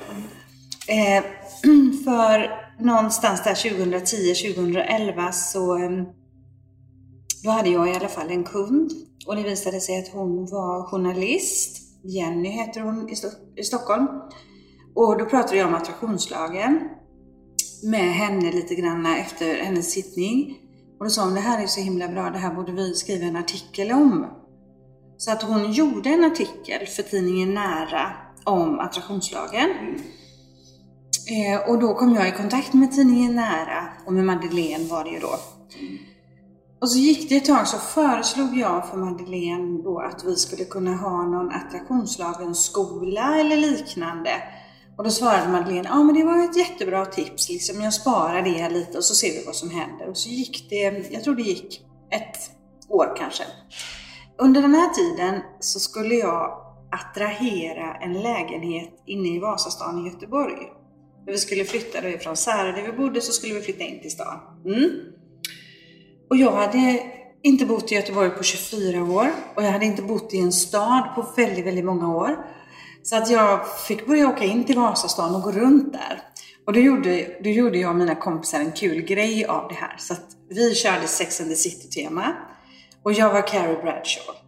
Eh, 0.88 1.24
för 2.04 2.64
någonstans 2.84 3.44
där 3.44 3.54
2010-2011 3.54 5.32
så 5.32 5.76
ehm, 5.76 6.04
då 7.44 7.50
hade 7.50 7.68
jag 7.68 7.88
i 7.88 7.94
alla 7.94 8.08
fall 8.08 8.30
en 8.30 8.44
kund 8.44 8.90
och 9.26 9.36
det 9.36 9.42
visade 9.42 9.80
sig 9.80 9.98
att 9.98 10.08
hon 10.08 10.46
var 10.46 10.86
journalist. 10.86 11.80
Jenny 12.04 12.48
heter 12.48 12.80
hon 12.80 13.08
i, 13.08 13.16
Sto 13.16 13.28
i 13.56 13.62
Stockholm. 13.62 14.06
Och 14.94 15.18
då 15.18 15.24
pratade 15.24 15.56
jag 15.56 15.68
om 15.68 15.74
attraktionslagen 15.74 16.88
med 17.82 18.14
henne 18.14 18.52
lite 18.52 18.74
grann 18.74 19.06
efter 19.06 19.54
hennes 19.54 19.90
sittning. 19.90 20.58
Och 20.98 21.04
då 21.04 21.10
sa 21.10 21.24
hon, 21.24 21.34
det 21.34 21.40
här 21.40 21.62
är 21.62 21.66
så 21.66 21.80
himla 21.80 22.08
bra, 22.08 22.30
det 22.30 22.38
här 22.38 22.54
borde 22.54 22.72
vi 22.72 22.94
skriva 22.94 23.24
en 23.24 23.36
artikel 23.36 23.92
om. 23.92 24.26
Så 25.16 25.32
att 25.32 25.42
hon 25.42 25.72
gjorde 25.72 26.08
en 26.08 26.24
artikel 26.24 26.86
för 26.86 27.02
tidningen 27.02 27.54
Nära 27.54 28.12
om 28.44 28.78
attraktionslagen. 28.78 29.70
Eh, 31.30 31.70
och 31.70 31.78
då 31.78 31.94
kom 31.94 32.14
jag 32.14 32.28
i 32.28 32.32
kontakt 32.32 32.74
med 32.74 32.92
tidningen 32.92 33.34
Nära 33.34 33.88
och 34.06 34.12
med 34.12 34.24
Madeleine 34.24 34.88
var 34.88 35.04
det 35.04 35.10
ju 35.10 35.18
då. 35.18 35.38
Och 36.80 36.90
så 36.90 36.98
gick 36.98 37.28
det 37.28 37.36
ett 37.36 37.44
tag 37.44 37.68
så 37.68 37.78
föreslog 37.78 38.56
jag 38.56 38.88
för 38.88 38.96
Madeleine 38.96 39.82
då 39.82 40.00
att 40.00 40.24
vi 40.24 40.36
skulle 40.36 40.64
kunna 40.64 40.96
ha 40.96 41.22
någon 41.22 41.50
attraktionslagens 41.50 42.64
skola 42.64 43.40
eller 43.40 43.56
liknande. 43.56 44.30
Och 44.96 45.04
då 45.04 45.10
svarade 45.10 45.52
Madeleine, 45.52 45.88
ja 45.88 46.02
men 46.02 46.14
det 46.14 46.24
var 46.24 46.44
ett 46.44 46.56
jättebra 46.56 47.06
tips 47.06 47.48
liksom. 47.48 47.80
Jag 47.80 47.94
sparar 47.94 48.42
det 48.42 48.68
lite 48.68 48.98
och 48.98 49.04
så 49.04 49.14
ser 49.14 49.32
vi 49.32 49.44
vad 49.46 49.56
som 49.56 49.70
händer. 49.70 50.08
Och 50.08 50.16
så 50.16 50.28
gick 50.28 50.70
det, 50.70 51.10
jag 51.10 51.24
tror 51.24 51.34
det 51.34 51.42
gick 51.42 51.80
ett 52.10 52.50
år 52.88 53.14
kanske. 53.16 53.44
Under 54.38 54.62
den 54.62 54.74
här 54.74 54.88
tiden 54.88 55.40
så 55.60 55.80
skulle 55.80 56.14
jag 56.14 56.60
attrahera 56.92 57.94
en 57.94 58.12
lägenhet 58.12 58.90
inne 59.06 59.28
i 59.28 59.38
Vasastan 59.38 60.06
i 60.06 60.10
Göteborg. 60.10 60.54
Vi 61.26 61.38
skulle 61.38 61.64
flytta 61.64 62.00
då 62.00 62.08
ifrån 62.08 62.36
Särö 62.36 62.72
där 62.72 62.82
vi 62.82 62.92
bodde 62.92 63.20
så 63.20 63.32
skulle 63.32 63.54
vi 63.54 63.60
flytta 63.60 63.84
in 63.84 64.00
till 64.00 64.10
stan. 64.10 64.38
Mm. 64.64 64.90
Och 66.30 66.36
jag 66.36 66.52
hade 66.52 67.02
inte 67.42 67.66
bott 67.66 67.92
i 67.92 67.94
Göteborg 67.94 68.30
på 68.30 68.42
24 68.42 69.02
år 69.02 69.30
och 69.54 69.62
jag 69.62 69.70
hade 69.70 69.84
inte 69.84 70.02
bott 70.02 70.34
i 70.34 70.38
en 70.38 70.52
stad 70.52 71.08
på 71.14 71.26
väldigt, 71.36 71.66
väldigt 71.66 71.84
många 71.84 72.16
år. 72.16 72.36
Så 73.04 73.16
att 73.16 73.30
jag 73.30 73.78
fick 73.78 74.06
börja 74.06 74.28
åka 74.28 74.44
in 74.44 74.64
till 74.64 74.76
Vasastan 74.76 75.34
och 75.34 75.42
gå 75.42 75.52
runt 75.52 75.92
där. 75.92 76.22
Och 76.66 76.72
då 76.72 76.80
gjorde, 76.80 77.38
då 77.44 77.50
gjorde 77.50 77.78
jag 77.78 77.90
och 77.90 77.96
mina 77.96 78.14
kompisar 78.14 78.60
en 78.60 78.72
kul 78.72 79.02
grej 79.02 79.44
av 79.44 79.68
det 79.68 79.74
här. 79.74 79.96
Så 79.98 80.12
att 80.12 80.26
vi 80.48 80.74
körde 80.74 81.06
Sex 81.06 81.40
and 81.40 81.50
the 81.50 81.56
City-tema. 81.56 82.36
Och 83.02 83.12
jag 83.12 83.32
var 83.32 83.46
Carrie 83.46 83.82
Bradshaw. 83.82 84.38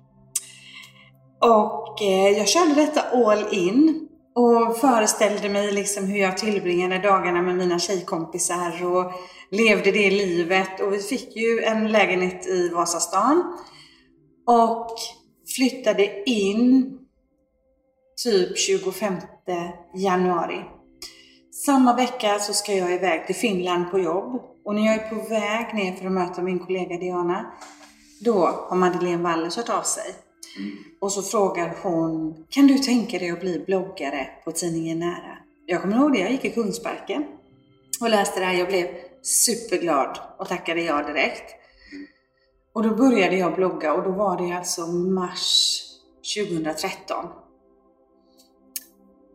Och 1.40 2.02
eh, 2.02 2.38
jag 2.38 2.48
körde 2.48 2.74
detta 2.74 3.00
all 3.00 3.54
in. 3.54 4.08
Och 4.34 4.76
föreställde 4.76 5.48
mig 5.48 5.72
liksom 5.72 6.04
hur 6.04 6.20
jag 6.20 6.38
tillbringade 6.38 6.98
dagarna 6.98 7.42
med 7.42 7.56
mina 7.56 7.78
tjejkompisar 7.78 8.84
och 8.84 9.12
levde 9.50 9.92
det 9.92 10.10
livet. 10.10 10.80
Och 10.80 10.92
vi 10.92 10.98
fick 10.98 11.36
ju 11.36 11.62
en 11.62 11.92
lägenhet 11.92 12.46
i 12.46 12.68
Vasastan. 12.68 13.58
Och 14.46 14.96
flyttade 15.56 16.30
in 16.30 16.98
typ 18.24 18.58
25 18.58 19.14
januari. 19.94 20.64
Samma 21.64 21.96
vecka 21.96 22.38
så 22.38 22.52
ska 22.52 22.72
jag 22.72 22.94
iväg 22.94 23.26
till 23.26 23.34
Finland 23.34 23.90
på 23.90 23.98
jobb. 23.98 24.42
Och 24.64 24.74
när 24.74 24.86
jag 24.86 24.94
är 24.94 25.08
på 25.08 25.28
väg 25.28 25.74
ner 25.74 25.96
för 25.96 26.06
att 26.06 26.12
möta 26.12 26.42
min 26.42 26.58
kollega 26.58 26.98
Diana, 26.98 27.52
då 28.20 28.46
har 28.68 28.76
Madeleine 28.76 29.22
Walles 29.22 29.56
hört 29.56 29.68
av 29.68 29.82
sig. 29.82 30.14
Och 31.00 31.12
så 31.12 31.22
frågar 31.22 31.76
hon, 31.82 32.44
kan 32.50 32.66
du 32.66 32.78
tänka 32.78 33.18
dig 33.18 33.30
att 33.30 33.40
bli 33.40 33.64
bloggare 33.66 34.28
på 34.44 34.52
tidningen 34.52 34.98
Nära? 34.98 35.38
Jag 35.66 35.82
kommer 35.82 35.96
ihåg 35.96 36.12
det, 36.12 36.18
jag 36.18 36.30
gick 36.30 36.44
i 36.44 36.50
Kungsparken 36.50 37.24
och 38.00 38.10
läste 38.10 38.40
det 38.40 38.46
här. 38.46 38.54
Jag 38.54 38.68
blev 38.68 38.86
superglad 39.22 40.18
och 40.38 40.48
tackade 40.48 40.82
ja 40.82 41.02
direkt. 41.02 41.54
Och 42.72 42.82
då 42.82 42.94
började 42.94 43.36
jag 43.36 43.54
blogga 43.54 43.94
och 43.94 44.02
då 44.02 44.10
var 44.10 44.46
det 44.46 44.56
alltså 44.56 44.86
mars 44.86 45.82
2013. 46.36 47.26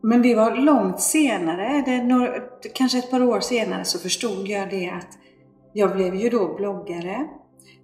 Men 0.03 0.21
det 0.21 0.35
var 0.35 0.55
långt 0.55 1.01
senare, 1.01 1.83
det 1.85 2.03
några, 2.03 2.33
kanske 2.73 2.97
ett 2.97 3.11
par 3.11 3.23
år 3.23 3.39
senare, 3.39 3.85
så 3.85 3.99
förstod 3.99 4.47
jag 4.47 4.69
det 4.69 4.89
att 4.89 5.17
jag 5.73 5.95
blev 5.95 6.15
ju 6.15 6.29
då 6.29 6.55
bloggare, 6.55 7.27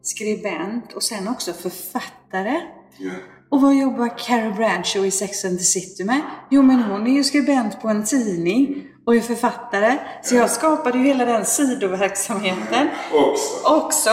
skribent 0.01 0.93
och 0.93 1.03
sen 1.03 1.27
också 1.27 1.53
författare. 1.53 2.61
Ja. 2.97 3.11
Och 3.49 3.61
vad 3.61 3.75
jobbar 3.75 4.17
Carrie 4.17 4.51
Bradshaw 4.51 5.07
i 5.07 5.11
Sex 5.11 5.45
and 5.45 5.57
the 5.57 5.63
City 5.63 6.03
med? 6.03 6.21
Jo, 6.49 6.61
men 6.61 6.83
hon 6.83 7.07
är 7.07 7.11
ju 7.11 7.23
skribent 7.23 7.81
på 7.81 7.87
en 7.87 8.05
tidning 8.05 8.87
och 9.05 9.15
är 9.15 9.21
författare. 9.21 9.97
Så 10.23 10.35
jag 10.35 10.51
skapade 10.51 10.97
ju 10.97 11.03
hela 11.03 11.25
den 11.25 11.45
sidoverksamheten 11.45 12.87
Också. 13.13 13.75
också. 13.75 14.09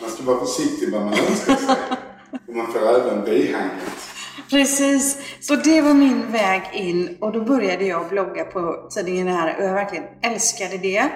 Man 0.00 0.10
ska 0.10 0.22
vara 0.22 0.40
försiktig 0.40 0.92
vad 0.92 1.00
man 1.02 1.12
önskar 1.12 1.56
sig. 1.56 1.76
Och 2.48 2.56
man 2.56 2.72
får 2.72 2.88
även 2.88 3.24
bihanget. 3.24 3.72
Precis, 4.50 5.18
så 5.40 5.56
det 5.56 5.80
var 5.80 5.94
min 5.94 6.32
väg 6.32 6.62
in 6.72 7.16
och 7.20 7.32
då 7.32 7.44
började 7.44 7.84
jag 7.84 8.08
blogga 8.08 8.44
på 8.44 8.88
tidningen 8.94 9.28
här 9.28 9.56
och 9.56 9.64
jag 9.64 9.74
verkligen 9.74 10.04
älskade 10.22 10.78
det. 10.78 11.10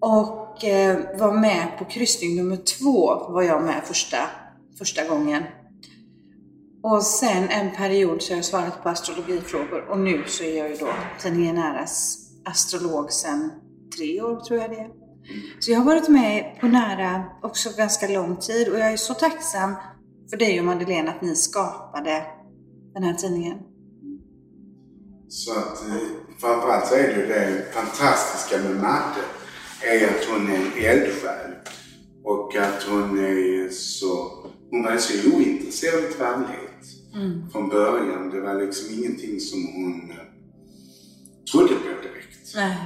Och 0.00 0.64
eh, 0.64 0.98
var 1.18 1.32
med 1.32 1.78
på 1.78 1.84
kryssning 1.84 2.36
nummer 2.36 2.56
två 2.56 3.28
var 3.28 3.42
jag 3.42 3.62
med 3.62 3.82
första, 3.84 4.18
första 4.78 5.04
gången. 5.04 5.42
Och 6.82 7.02
sen 7.02 7.48
en 7.48 7.70
period 7.70 8.22
så 8.22 8.32
har 8.32 8.36
jag 8.36 8.44
svarat 8.44 8.82
på 8.82 8.88
astrologifrågor 8.88 9.90
och 9.90 9.98
nu 9.98 10.24
så 10.26 10.44
är 10.44 10.58
jag 10.58 10.70
ju 10.70 10.76
då 10.76 10.88
tidningen 11.18 11.54
Näras 11.54 12.18
astrolog 12.44 13.12
sedan 13.12 13.50
tre 13.96 14.22
år 14.22 14.40
tror 14.40 14.60
jag 14.60 14.70
det 14.70 14.76
är. 14.76 14.90
Så 15.60 15.70
jag 15.70 15.78
har 15.78 15.84
varit 15.84 16.08
med 16.08 16.56
på 16.60 16.66
Nära 16.66 17.24
också 17.42 17.70
ganska 17.76 18.08
lång 18.08 18.36
tid 18.36 18.68
och 18.68 18.78
jag 18.78 18.92
är 18.92 18.96
så 18.96 19.14
tacksam 19.14 19.74
för 20.30 20.36
dig 20.36 20.60
och 20.60 20.66
Madeleine 20.66 21.10
att 21.10 21.22
ni 21.22 21.36
skapade 21.36 22.26
den 22.94 23.02
här 23.02 23.14
tidningen. 23.14 23.58
Så 25.28 25.52
att 25.52 25.88
eh, 25.88 25.96
framförallt 26.38 26.86
så 26.86 26.94
är 26.94 27.08
det 27.08 27.20
ju 27.20 27.26
det 27.26 27.74
fantastiska 27.74 28.58
med 28.58 28.76
Madde 28.76 29.22
är 29.82 30.06
att 30.06 30.24
hon 30.24 30.48
är 30.48 30.56
en 30.56 30.84
eldsjäl. 30.84 31.54
Och 32.24 32.56
att 32.56 32.82
hon 32.82 33.18
är 33.18 33.68
så, 33.70 34.30
hon 34.70 34.82
var 34.82 34.96
så 34.96 35.36
ointresserad 35.36 36.04
av 36.04 36.18
värdighet 36.18 36.86
från 37.52 37.68
början. 37.68 38.30
Det 38.30 38.40
var 38.40 38.54
liksom 38.54 38.94
ingenting 38.94 39.40
som 39.40 39.66
hon 39.66 40.10
eh, 40.10 40.16
trodde 41.52 41.74
på 41.74 42.02
direkt. 42.02 42.54
Nej. 42.54 42.76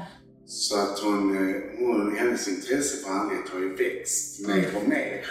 Så 0.47 0.79
att 0.79 0.99
hon, 0.99 1.37
eh, 1.37 1.63
hon, 1.79 2.17
hennes 2.17 2.49
intresse 2.49 2.97
för 2.97 3.11
andlighet 3.11 3.49
har 3.49 3.61
ju 3.61 3.75
växt 3.75 4.47
mer 4.47 4.69
och 4.77 4.89
mer. 4.89 5.27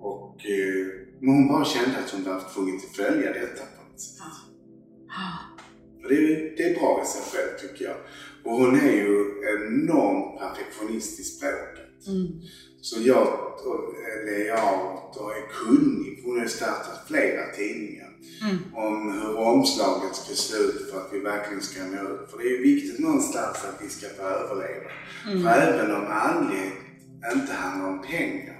Och, 0.00 0.46
eh, 0.46 0.86
men 1.20 1.34
hon 1.34 1.48
bara 1.48 1.64
kände 1.64 1.98
att 1.98 2.10
hon 2.10 2.24
var 2.24 2.42
tvungen 2.54 2.76
att 2.76 2.96
följa 2.96 3.32
detta 3.32 3.62
på 3.76 3.90
något 3.90 4.00
sätt. 4.00 4.16
Och 6.02 6.08
det, 6.08 6.14
är- 6.16 6.56
det 6.56 6.62
är 6.62 6.74
bra 6.80 7.02
i 7.04 7.06
sig 7.06 7.22
själv 7.32 7.68
tycker 7.68 7.84
jag. 7.84 7.96
Och 8.44 8.52
hon 8.58 8.80
är 8.80 8.92
ju 8.92 9.24
enormt 9.56 10.38
perfektionist 10.40 11.20
i 11.20 11.22
språket. 11.22 12.06
Så 12.80 13.00
jag 13.02 13.26
är 14.10 14.26
layout 14.26 15.16
och 15.16 15.30
är 15.32 15.46
kunnig. 15.64 16.22
Hon 16.24 16.38
har 16.40 16.46
startat 16.46 17.04
flera 17.08 17.46
tidningar. 17.56 18.08
Om 18.74 19.12
hur 19.12 19.36
omslaget 19.38 20.14
ska 20.16 20.34
se 20.34 20.56
ut 20.56 20.90
för 20.90 20.98
att 21.00 21.08
vi 21.12 21.18
verkligen 21.20 21.62
ska 21.62 21.80
nå 21.84 22.02
ut. 22.14 22.30
För 22.30 22.38
det 22.38 22.44
är 22.56 22.62
viktigt 22.62 22.98
någonstans 22.98 23.56
att 23.64 23.82
vi 23.84 23.88
ska 23.88 24.06
få 24.08 24.22
överleva. 24.22 24.90
För 25.42 25.60
även 25.60 25.96
om 25.96 26.06
andlighet 26.06 26.72
inte 27.34 27.52
handlar 27.52 27.88
om 27.88 28.02
pengar 28.02 28.57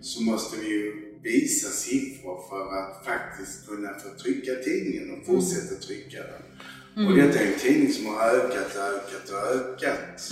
så 0.00 0.22
måste 0.22 0.60
vi 0.60 0.68
ju 0.68 0.92
visa 1.22 1.68
siffror 1.68 2.40
för 2.48 2.78
att 2.78 3.04
faktiskt 3.04 3.68
kunna 3.68 3.88
få 3.88 4.22
trycka 4.22 4.54
tidningen 4.64 5.10
och 5.10 5.26
fortsätta 5.26 5.74
trycka 5.74 6.18
den. 6.18 7.06
Och 7.06 7.16
detta 7.16 7.38
är 7.38 7.46
en 7.46 7.58
tidning 7.58 7.92
som 7.92 8.06
har 8.06 8.30
ökat, 8.30 8.76
ökat 8.76 9.30
och 9.30 9.56
ökat. 9.56 10.30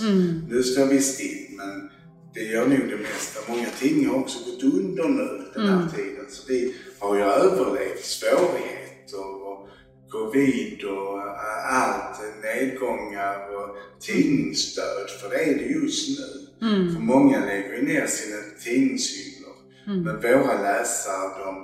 Nu 0.49 0.63
står 0.63 0.85
vi 0.85 1.01
still 1.01 1.45
men 1.49 1.89
det 2.33 2.43
gör 2.43 2.67
nog 2.67 2.89
det 2.89 2.97
mesta. 2.97 3.39
Många 3.47 3.69
tidningar 3.79 4.09
har 4.09 4.19
också 4.19 4.39
gått 4.51 4.63
under 4.63 5.07
nu 5.07 5.43
den 5.53 5.67
här 5.67 5.89
tiden. 5.95 6.25
Så 6.29 6.43
vi 6.47 6.75
har 6.99 7.15
ju 7.15 7.21
överlevt 7.21 8.05
svårigheter 8.05 9.47
och 9.47 9.69
covid 10.09 10.83
och 10.83 11.19
allt, 11.69 12.19
nedgångar 12.43 13.55
och 13.55 13.77
tidningsstöd. 13.99 15.09
För 15.21 15.29
det 15.29 15.43
är 15.43 15.55
det 15.55 15.65
just 15.65 16.19
nu. 16.19 16.48
För 16.93 16.99
många 16.99 17.45
lägger 17.45 17.73
ju 17.73 17.81
ner 17.81 18.07
sina 18.07 18.37
tidningshyllor. 18.63 19.55
Men 19.85 20.21
våra 20.21 20.61
läsare 20.61 21.45
de 21.45 21.55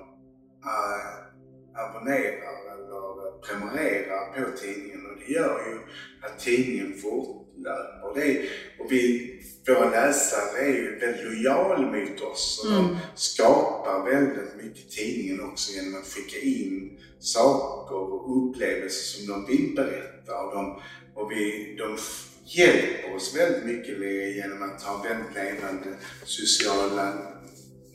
äh, 0.63 1.85
abonnerar 1.85 2.73
eller 2.73 3.41
prenumererar 3.47 4.33
på 4.33 4.57
tidningen 4.57 5.05
och 5.05 5.17
det 5.19 5.33
gör 5.33 5.59
ju 5.67 5.79
att 6.27 6.39
tidningen 6.39 6.93
fort, 6.93 7.45
fortlöper. 7.55 8.09
Och, 8.09 8.15
det 8.15 8.41
och 8.79 8.91
vi, 8.91 9.33
våra 9.67 9.89
läsare 9.89 10.59
är 10.59 10.73
ju 10.73 10.99
väldigt 10.99 11.25
lojala 11.25 11.91
mot 11.91 12.21
oss 12.21 12.65
och 12.65 12.71
Mm. 12.71 12.87
de 12.87 12.97
skapar 13.15 14.05
väldigt 14.11 14.55
mycket 14.63 14.91
tidningen 14.91 15.43
också 15.43 15.71
genom 15.71 15.99
att 15.99 16.07
skicka 16.07 16.39
in 16.39 16.99
saker 17.19 17.95
och 17.95 18.49
upplevelser 18.49 19.17
som 19.17 19.33
de 19.33 19.45
vill 19.51 19.75
berätta. 19.75 20.39
Och 20.39 20.55
de, 20.55 20.81
och 21.15 21.31
vi, 21.31 21.75
de 21.77 21.97
hjälper 22.45 23.15
oss 23.15 23.35
väldigt 23.35 23.65
mycket 23.65 23.99
genom 24.35 24.63
att 24.63 24.83
ha 24.83 25.03
väldigt 25.03 25.35
levande 25.35 25.97
sociala 26.23 27.13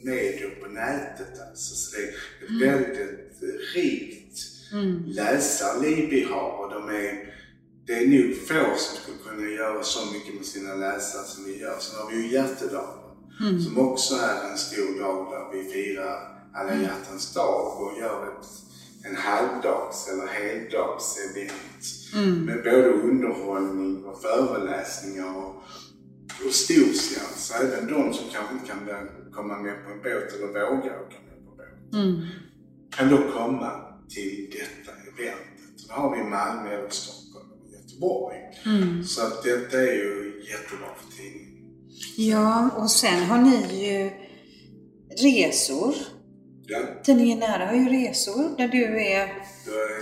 medier 0.02 0.50
på 0.62 0.68
nätet. 0.68 1.40
Alltså. 1.50 1.74
Så 1.74 1.96
det 1.96 2.02
är 2.02 2.08
ett 2.08 2.62
väldigt 2.62 3.42
rikt 3.74 4.46
Mm. 4.72 5.02
läsarliv 5.06 6.08
vi 6.10 6.24
har 6.24 6.50
och 6.50 6.70
de 6.74 6.88
är, 6.88 7.34
det 7.86 7.92
är 7.92 8.06
nog 8.06 8.36
få 8.36 8.78
som 8.78 8.96
skulle 8.96 9.16
kunna 9.28 9.50
göra 9.50 9.82
så 9.82 10.12
mycket 10.12 10.34
med 10.34 10.44
sina 10.44 10.74
läsare 10.74 11.24
som 11.24 11.44
vi 11.44 11.58
gör. 11.60 11.78
Sen 11.80 12.00
har 12.00 12.10
vi 12.10 12.16
ju 12.22 12.32
hjärtedagen 12.32 12.96
Mm. 13.40 13.62
som 13.62 13.78
också 13.78 14.14
är 14.14 14.50
en 14.50 14.58
stor 14.58 15.00
dag 15.00 15.32
där 15.32 15.58
vi 15.58 15.72
firar 15.72 16.42
alla 16.54 16.74
hjärtans 16.82 17.34
dag 17.34 17.80
och 17.82 17.98
gör 17.98 18.28
ett, 18.28 18.46
en 19.04 19.16
halvdags 19.16 20.08
eller 20.08 20.26
heldags 20.26 21.18
event 21.30 21.56
Mm. 22.14 22.44
med 22.44 22.56
både 22.56 22.88
underhållning 22.88 24.04
och 24.04 24.22
föreläsningar 24.22 25.36
och, 25.36 25.54
och 26.46 26.52
storseans. 26.52 27.52
Även 27.60 27.86
de 27.86 28.14
som 28.14 28.24
kanske 28.32 28.54
inte 28.54 28.66
kan 28.66 29.08
komma 29.32 29.58
med 29.58 29.84
på 29.84 29.90
en 29.90 29.98
båt 30.02 30.32
eller 30.34 30.46
vågar 30.46 31.00
åka 31.00 31.16
med 31.28 31.44
på 31.46 31.50
båt 31.56 31.94
Mm. 32.02 32.26
kan 32.90 33.08
då 33.10 33.16
komma 33.32 33.70
till 34.08 34.50
detta 34.52 34.92
eventet. 34.98 35.86
Det 35.88 35.92
har 35.92 36.16
vi 36.16 36.22
Malmö, 36.24 36.70
eller 36.78 36.88
Stockholm 36.90 37.50
och 37.52 37.70
Göteborg. 37.72 38.36
Mm. 38.64 39.04
Så 39.04 39.22
att 39.26 39.42
detta 39.42 39.78
är 39.82 39.92
ju 39.92 40.42
jättebra 40.50 40.88
för 40.98 41.16
tidningen. 41.16 41.70
Ja, 42.16 42.70
och 42.76 42.90
sen 42.90 43.22
har 43.24 43.38
ni 43.38 43.86
ju 43.88 44.10
resor. 45.22 45.94
Ja, 46.70 46.78
Tidningen 47.02 47.38
Nära 47.38 47.66
har 47.66 47.74
ju 47.74 47.88
resor 47.88 48.56
där 48.58 48.68
du 48.68 48.84
är... 49.06 49.28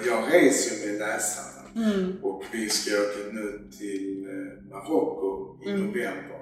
jag 0.07 0.35
reser 0.35 0.87
med 0.87 0.99
läsarna 0.99 1.55
Mm. 1.77 2.17
och 2.23 2.43
vi 2.53 2.69
ska 2.69 2.91
åka 2.91 3.33
nu 3.33 3.69
till 3.79 4.27
eh, 4.27 4.71
Marocko 4.71 5.59
i 5.65 5.69
Mm. 5.71 5.81
november 5.81 6.41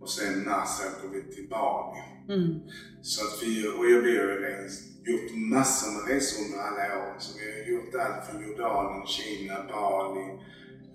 och 0.00 0.10
sen 0.10 0.44
mars 0.44 0.68
åker 0.80 1.08
vi 1.14 1.34
till 1.34 1.48
Bali. 1.48 2.00
Mm. 2.28 2.60
Så 3.02 3.24
att 3.26 3.42
vi, 3.42 3.68
och 3.68 3.90
jag, 3.90 4.00
vi 4.02 4.18
har 4.18 4.68
gjort 5.04 5.30
massor 5.36 5.90
med 5.92 6.14
resor 6.14 6.44
under 6.44 6.58
alla 6.58 6.98
år. 7.02 7.14
Så 7.18 7.38
vi 7.38 7.44
har 7.62 7.68
gjort 7.80 7.94
allt 7.94 8.26
från 8.30 8.42
Jordanien, 8.42 9.06
Kina, 9.06 9.54
Bali, 9.72 10.20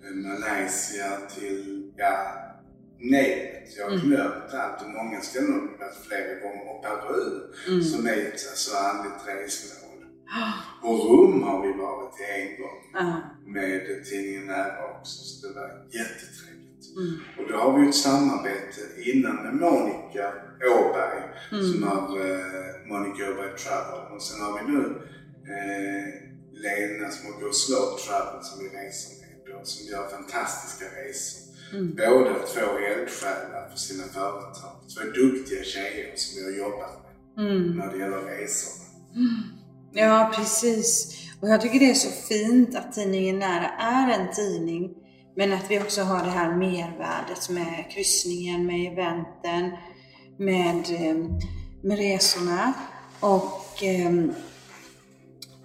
eh, 0.04 0.14
Malaysia 0.28 1.08
till, 1.38 1.92
ja, 1.96 2.16
nejet. 2.98 3.76
Jag 3.78 3.84
har 3.84 3.92
Mm. 3.94 4.06
glömt 4.06 4.54
allt 4.54 4.82
och 4.82 4.90
många 4.90 5.20
ställen 5.20 5.68
varit 5.78 5.96
flera 6.08 6.34
gånger. 6.40 6.70
Och 6.70 6.82
Peru, 6.82 7.40
Mm. 7.68 7.82
som 7.82 8.06
är 8.06 8.12
ett 8.16 8.32
alltså, 8.50 8.76
andligt 8.76 9.26
resmål. 9.26 9.82
Och 10.82 10.98
Rom 11.10 11.42
har 11.42 11.62
vi 11.66 11.72
varit 11.72 12.14
en 12.20 12.62
gång 12.62 12.80
Ja. 12.94 13.20
med 13.46 14.04
tidningen 14.04 14.46
Nära 14.46 14.90
också. 14.98 15.24
Så 15.24 15.46
det 15.48 15.54
var 15.54 15.68
jättetrevligt. 15.90 16.96
Mm. 16.96 17.20
Och 17.38 17.52
då 17.52 17.56
har 17.56 17.78
vi 17.80 17.88
ett 17.88 17.94
samarbete 17.94 18.80
innan 19.10 19.36
med 19.36 19.54
Monica 19.54 20.32
Åberg 20.78 21.22
som 21.50 21.74
Mm. 21.74 21.82
har 21.88 22.18
eh, 22.26 22.86
Monica 22.86 23.30
Åberg 23.30 23.56
Travel. 23.58 24.12
Och 24.16 24.22
sen 24.22 24.40
har 24.40 24.52
vi 24.62 24.72
nu 24.72 24.84
eh, 25.54 26.22
Lena 26.52 27.10
som 27.10 27.32
har 27.32 27.40
Go 27.40 27.52
Slow 27.52 27.98
Travel 28.06 28.44
som 28.44 28.58
vi 28.64 28.68
reser 28.68 29.14
med 29.46 29.56
och 29.56 29.66
som 29.68 29.86
gör 29.86 30.08
fantastiska 30.08 30.84
resor. 30.84 31.45
Mm. 31.72 31.94
Båda 31.96 32.34
två 32.34 32.78
eldsjälar 32.78 33.68
för 33.70 33.78
sina 33.78 34.04
företag. 34.04 34.72
Två 34.94 35.04
duktiga 35.20 35.64
tjejer 35.64 36.12
som 36.16 36.36
vi 36.36 36.44
har 36.44 36.58
jobbat 36.70 36.90
med 36.90 37.46
Mm. 37.46 37.76
när 37.76 37.92
det 37.92 37.98
gäller 37.98 38.22
resorna. 38.22 38.84
Ja, 39.92 40.32
precis. 40.36 41.16
Och 41.40 41.48
jag 41.48 41.60
tycker 41.60 41.78
det 41.78 41.90
är 41.90 41.94
så 41.94 42.10
fint 42.10 42.76
att 42.76 42.92
tidningen 42.92 43.38
Nära 43.38 43.68
är 43.78 44.20
en 44.20 44.34
tidning, 44.34 44.94
men 45.36 45.52
att 45.52 45.70
vi 45.70 45.80
också 45.80 46.02
har 46.02 46.24
det 46.24 46.30
här 46.30 46.56
mervärdet 46.56 47.50
med 47.50 47.90
kryssningen, 47.90 48.66
med 48.66 48.92
eventen, 48.92 49.70
med, 50.38 50.90
eh, 50.90 51.16
med 51.82 51.98
resorna. 51.98 52.72
Och 53.20 53.82
eh, 53.82 54.24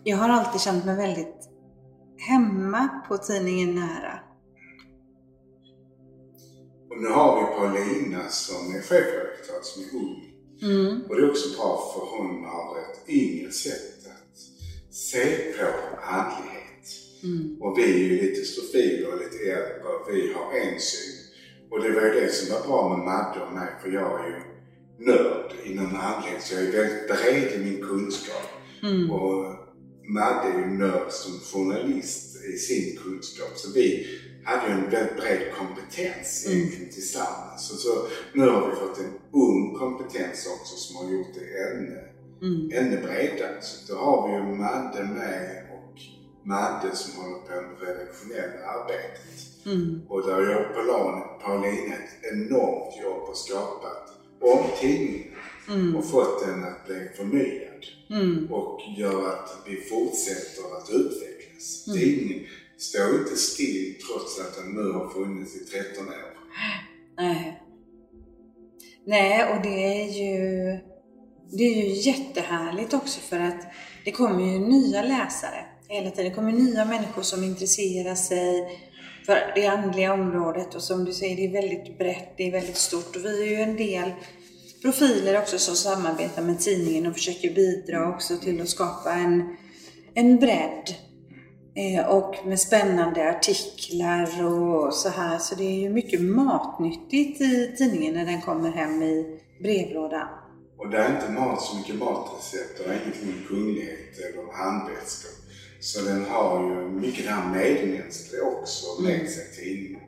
jag 0.03 0.17
har 0.17 0.29
alltid 0.29 0.61
känt 0.61 0.85
mig 0.85 0.95
väldigt 0.95 1.49
hemma 2.29 2.87
på 3.07 3.17
tidningen 3.17 3.75
Nära. 3.75 4.19
Och 6.91 7.01
nu 7.01 7.07
har 7.07 7.39
vi 7.39 7.55
Paulina 7.57 8.29
som 8.29 8.75
är 8.75 8.81
chefredaktör 8.81 9.59
som 9.61 9.83
är 9.83 9.95
ung. 9.95 10.31
Mm. 10.61 11.01
Och 11.09 11.15
det 11.15 11.21
är 11.21 11.29
också 11.29 11.57
bra 11.57 11.93
för 11.93 12.17
hon 12.17 12.45
har 12.45 12.79
ett 12.79 13.09
yngre 13.09 13.51
sätt 13.51 14.05
att 14.05 14.37
se 14.95 15.53
på 15.57 15.65
andlighet. 16.03 16.85
Mm. 17.23 17.61
Och 17.61 17.77
vi 17.77 17.83
är 17.83 17.97
ju 17.97 18.21
lite 18.21 18.45
stofiler 18.45 19.13
och 19.13 19.19
lite 19.21 19.37
äldre 19.37 19.81
vi 20.11 20.33
har 20.33 20.53
en 20.53 20.79
syn. 20.79 21.17
Och 21.69 21.83
det 21.83 21.91
var 21.91 22.01
ju 22.01 22.19
det 22.19 22.31
som 22.31 22.53
var 22.53 22.67
bra 22.67 22.89
med 22.89 23.05
Madde 23.05 23.45
och 23.45 23.53
mig 23.53 23.69
för 23.81 23.91
jag 23.91 24.25
är 24.25 24.29
ju 24.29 24.41
nörd 25.05 25.51
inom 25.63 25.95
andlighet 25.95 26.43
så 26.43 26.55
jag 26.55 26.63
är 26.63 26.71
väldigt 26.71 27.07
bred 27.07 27.51
i 27.55 27.57
min 27.65 27.81
kunskap. 27.81 28.49
Mm. 28.83 29.11
Och 29.11 29.45
Madde 30.03 30.49
är 30.53 30.59
ju 30.59 30.77
nörd 30.77 31.11
som 31.11 31.39
journalist 31.39 32.45
i 32.45 32.57
sin 32.57 32.97
kunskap. 32.97 33.51
Så 33.55 33.71
vi 33.71 34.07
hade 34.43 34.67
ju 34.67 34.73
en 34.73 34.89
väldigt 34.89 35.17
bred 35.17 35.41
kompetens 35.57 36.45
Mm. 36.47 36.57
egentligen 36.57 36.91
tillsammans. 36.93 37.67
Så, 37.67 37.75
så 37.75 38.07
nu 38.33 38.49
har 38.49 38.69
vi 38.69 38.75
fått 38.75 38.97
en 38.99 39.13
ung 39.33 39.75
kompetens 39.79 40.47
också 40.59 40.75
som 40.75 40.95
har 40.95 41.13
gjort 41.13 41.33
det 41.33 41.69
ännu, 41.71 42.07
Mm. 42.41 42.69
ännu 42.73 42.97
bredare. 43.01 43.61
Så 43.61 43.93
då 43.93 43.99
har 43.99 44.27
vi 44.27 44.33
ju 44.35 44.43
Madde 44.43 45.03
med 45.03 45.67
och 45.73 45.99
Madde 46.43 46.95
som 46.95 47.21
håller 47.23 47.39
på 47.39 47.55
med 47.61 47.87
redaktionella 47.87 48.65
arbetet. 48.65 49.65
Mm. 49.65 50.01
Och 50.09 50.27
där 50.27 50.41
gör 50.41 50.63
Paulina, 50.73 51.19
Paulina 51.43 51.95
ett 51.95 52.33
enormt 52.33 53.03
jobb 53.03 53.29
och 53.29 53.37
skapat 53.37 54.09
om 54.41 54.63
tidningen 54.79 55.27
Mm. 55.69 55.95
och 55.95 56.05
fått 56.05 56.45
den 56.45 56.63
att 56.63 56.85
bli 56.87 57.09
förnyad 57.17 57.85
Mm. 58.09 58.51
och 58.51 58.79
gör 58.97 59.29
att 59.29 59.49
vi 59.65 59.75
fortsätter 59.81 60.77
att 60.77 60.89
utvecklas. 60.89 61.87
Mm. 61.87 61.99
Tidningen 61.99 62.45
står 62.81 63.19
inte 63.19 63.35
still 63.35 63.95
trots 64.07 64.39
att 64.39 64.55
den 64.55 64.71
nu 64.71 64.91
har 64.91 65.09
funnits 65.09 65.55
i 65.55 65.59
13 65.59 66.07
år. 66.07 66.13
Nej. 67.17 67.61
Nej, 69.05 69.53
och 69.53 69.61
det 69.63 70.01
är 70.01 70.05
ju 70.05 70.79
det 71.51 71.63
är 71.63 71.75
ju 71.75 72.11
jättehärligt 72.11 72.93
också 72.93 73.19
för 73.19 73.39
att 73.39 73.61
det 74.05 74.11
kommer 74.11 74.53
ju 74.53 74.59
nya 74.59 75.01
läsare 75.01 75.65
hela 75.87 76.09
tiden. 76.09 76.29
Det 76.29 76.35
kommer 76.35 76.51
nya 76.51 76.85
människor 76.85 77.21
som 77.21 77.43
intresserar 77.43 78.15
sig 78.15 78.79
för 79.25 79.51
det 79.55 79.67
andliga 79.67 80.13
området 80.13 80.75
och 80.75 80.83
som 80.83 81.05
du 81.05 81.13
säger, 81.13 81.35
det 81.35 81.45
är 81.45 81.61
väldigt 81.61 81.97
brett, 81.97 82.37
det 82.37 82.47
är 82.47 82.51
väldigt 82.51 82.77
stort 82.77 83.15
och 83.15 83.25
vi 83.25 83.43
är 83.43 83.49
ju 83.49 83.55
en 83.55 83.75
del 83.75 84.11
profiler 84.81 85.37
också 85.37 85.57
som 85.57 85.75
samarbetar 85.75 86.41
med 86.41 86.59
tidningen 86.59 87.07
och 87.07 87.13
försöker 87.13 87.53
bidra 87.53 88.09
också 88.09 88.37
till 88.37 88.61
att 88.61 88.69
skapa 88.69 89.13
en, 89.13 89.57
en 90.13 90.37
bredd 90.39 90.95
och 92.09 92.35
med 92.45 92.59
spännande 92.59 93.29
artiklar 93.29 94.45
och 94.45 94.93
så 94.93 95.09
här. 95.09 95.37
Så 95.37 95.55
det 95.55 95.63
är 95.63 95.79
ju 95.79 95.89
mycket 95.89 96.21
matnyttigt 96.21 97.41
i 97.41 97.75
tidningen 97.77 98.13
när 98.13 98.25
den 98.25 98.41
kommer 98.41 98.71
hem 98.71 99.03
i 99.03 99.39
brevlådan. 99.59 100.27
Och 100.77 100.89
det 100.89 100.97
är 100.97 101.15
inte 101.15 101.31
mat, 101.31 101.61
så 101.61 101.77
mycket 101.77 101.95
matrecept, 101.95 102.77
det 102.77 102.83
är 102.83 103.01
ingenting 103.03 103.27
med 103.27 103.47
kunglighet 103.47 104.17
eller 104.17 104.53
handväskor. 104.53 105.31
Så 105.79 106.01
den 106.01 106.25
har 106.25 106.69
ju 106.69 106.89
mycket 106.89 107.25
det 107.25 107.31
här 107.31 107.53
medmänskliga 107.53 108.43
också 108.43 109.01
med 109.01 109.29
sig 109.29 109.45
tidningen. 109.59 110.01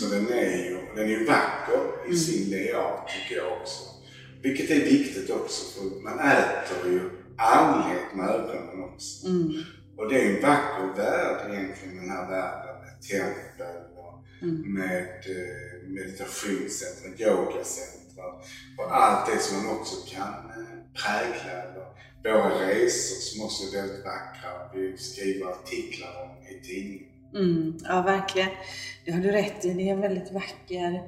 Så 0.00 0.14
den 0.14 0.28
är 0.28 0.56
ju, 0.56 0.78
den 0.96 1.10
är 1.10 1.26
vacker 1.26 2.12
i 2.12 2.16
sin 2.16 2.50
layout 2.50 3.08
tycker 3.08 3.42
jag 3.42 3.52
också. 3.60 3.82
Vilket 4.42 4.70
är 4.70 4.84
viktigt 4.84 5.30
också 5.30 5.80
för 5.80 6.02
man 6.02 6.18
äter 6.18 6.92
ju 6.92 7.10
andlighet 7.36 8.14
med 8.14 8.28
ögonen 8.28 8.84
också. 8.84 9.26
Mm. 9.26 9.62
Och 9.96 10.08
det 10.08 10.22
är 10.22 10.36
en 10.36 10.42
vacker 10.42 11.02
värld 11.02 11.52
egentligen 11.52 11.96
den 11.96 12.10
här 12.10 12.30
världen 12.30 12.74
med 12.84 13.02
tempel 13.10 13.82
och 13.96 14.22
Mm. 14.42 14.74
med 14.74 15.02
eh, 15.02 15.88
meditationscentrum, 15.88 17.14
yogacentrum 17.18 18.34
och 18.78 18.96
allt 18.96 19.26
det 19.26 19.38
som 19.38 19.66
man 19.66 19.76
också 19.76 19.96
kan 20.14 20.34
eh, 20.34 20.78
prägla. 20.94 21.62
Våra 22.24 22.68
resor 22.68 23.16
som 23.20 23.44
också 23.44 23.62
är 23.76 23.82
väldigt 23.82 24.04
vackra. 24.04 24.50
Vi 24.74 24.96
skriver 24.98 25.46
artiklar 25.46 26.22
om 26.22 26.46
i 26.46 26.66
tidningen. 26.66 27.08
Mm. 27.34 27.78
Ja, 27.84 28.02
verkligen. 28.02 28.48
Det 29.04 29.12
har 29.12 29.20
du 29.20 29.30
rätt 29.30 29.64
i. 29.64 29.72
Det 29.72 29.88
är 29.88 29.92
en 29.92 30.00
väldigt 30.00 30.32
vacker 30.32 31.02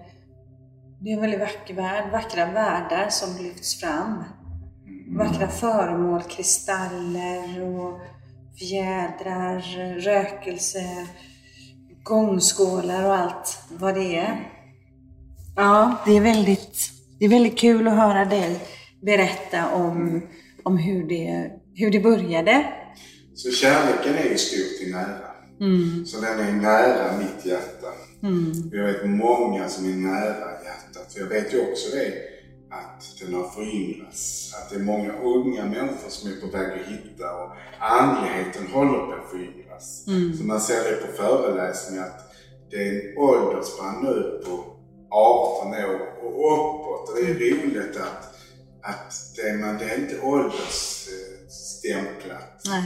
det 1.01 1.11
är 1.11 1.15
en 1.15 1.21
väldigt 1.21 1.41
vacker 1.41 1.75
värld, 1.75 2.13
vackra 2.13 2.47
världar 2.47 3.09
som 3.09 3.45
lyfts 3.45 3.81
fram. 3.81 4.25
Vackra 5.07 5.49
föremål, 5.49 6.23
kristaller 6.23 7.63
och 7.63 8.01
fjädrar, 8.59 9.61
rökelse, 10.01 11.07
gångskålar 12.03 13.05
och 13.05 13.15
allt 13.15 13.59
vad 13.71 13.95
det 13.95 14.17
är. 14.17 14.53
Ja, 15.57 15.97
det 16.07 16.17
är 16.17 16.21
väldigt, 16.21 16.91
det 17.19 17.25
är 17.25 17.29
väldigt 17.29 17.59
kul 17.59 17.89
att 17.89 17.97
höra 17.97 18.25
dig 18.25 18.61
berätta 19.01 19.71
om, 19.75 20.23
om 20.63 20.79
hur, 20.79 21.09
det, 21.09 21.51
hur 21.75 21.91
det 21.91 22.01
började. 22.01 22.67
Så 23.35 23.51
kärleken 23.51 24.15
är 24.15 24.31
ju 24.31 24.39
stor 24.39 24.79
till 24.79 24.93
nära. 24.93 25.29
Mm. 25.61 26.07
Så 26.07 26.21
den 26.21 26.41
är 26.41 26.53
nära 26.53 27.19
mitt 27.19 27.47
hjärta. 27.47 27.87
Mm. 28.23 28.71
Jag 28.73 28.85
vet 28.85 29.09
många 29.09 29.69
som 29.69 29.85
är 29.85 29.97
nära 29.97 30.51
hjärtat. 30.65 31.15
Jag 31.17 31.27
vet 31.27 31.55
ju 31.55 31.71
också 31.71 31.97
det 31.97 32.38
att 32.71 33.17
den 33.21 33.35
har 33.35 33.49
föryngrats. 33.49 34.55
Att 34.55 34.71
det 34.71 34.77
är 34.77 34.81
många 34.81 35.13
unga 35.13 35.65
människor 35.65 36.09
som 36.09 36.31
är 36.31 36.37
på 36.41 36.47
väg 36.47 36.81
att 36.81 36.87
hitta 36.87 37.35
och 37.35 37.53
andligheten 37.79 38.67
håller 38.67 38.99
på 39.07 39.13
att 39.13 39.31
föryngras. 39.31 40.05
Mm. 40.07 40.37
Så 40.37 40.45
man 40.45 40.61
ser 40.61 40.91
det 40.91 40.97
på 40.97 41.13
föreläsningar 41.13 42.05
att 42.05 42.35
det 42.71 42.77
är 42.77 42.93
en 42.93 43.01
åldersspann 43.19 44.05
nu 44.05 44.43
på 44.45 44.65
18 45.11 45.69
år 45.69 46.01
och 46.23 46.29
uppåt. 46.29 47.09
Och 47.09 47.15
det 47.17 47.23
är 47.31 47.35
roligt 47.35 47.97
att, 47.97 48.35
att 48.83 49.15
det, 49.37 49.53
man, 49.53 49.79
det 49.79 49.85
är 49.85 49.99
inte 49.99 50.21
åldersstämplat 50.21 52.61
Nej. 52.65 52.85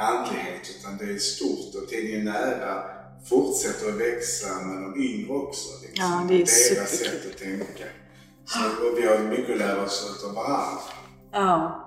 andlighet 0.00 0.70
utan 0.78 0.96
det 0.98 1.04
är 1.04 1.18
stort 1.18 1.74
och 1.74 1.82
det 1.90 2.14
är 2.14 2.22
nära 2.22 2.84
fortsätter 3.24 3.88
att 3.88 3.94
växa 4.00 4.66
med 4.66 4.82
de 4.82 5.02
yngre 5.02 5.32
också. 5.32 5.68
Liksom. 5.82 6.04
Ja, 6.04 6.24
det 6.28 6.34
är 6.34 6.38
Deras 6.38 6.90
superkul. 6.90 7.20
sätt 7.20 7.30
att 7.30 7.38
tänka. 7.38 7.84
Så, 8.52 8.58
vi 8.96 9.06
har 9.06 9.18
mycket 9.18 9.50
att 9.50 9.58
lära 9.58 9.82
oss 9.82 10.24
av 10.28 10.34
varandra. 10.34 10.80
Ja. 11.32 11.86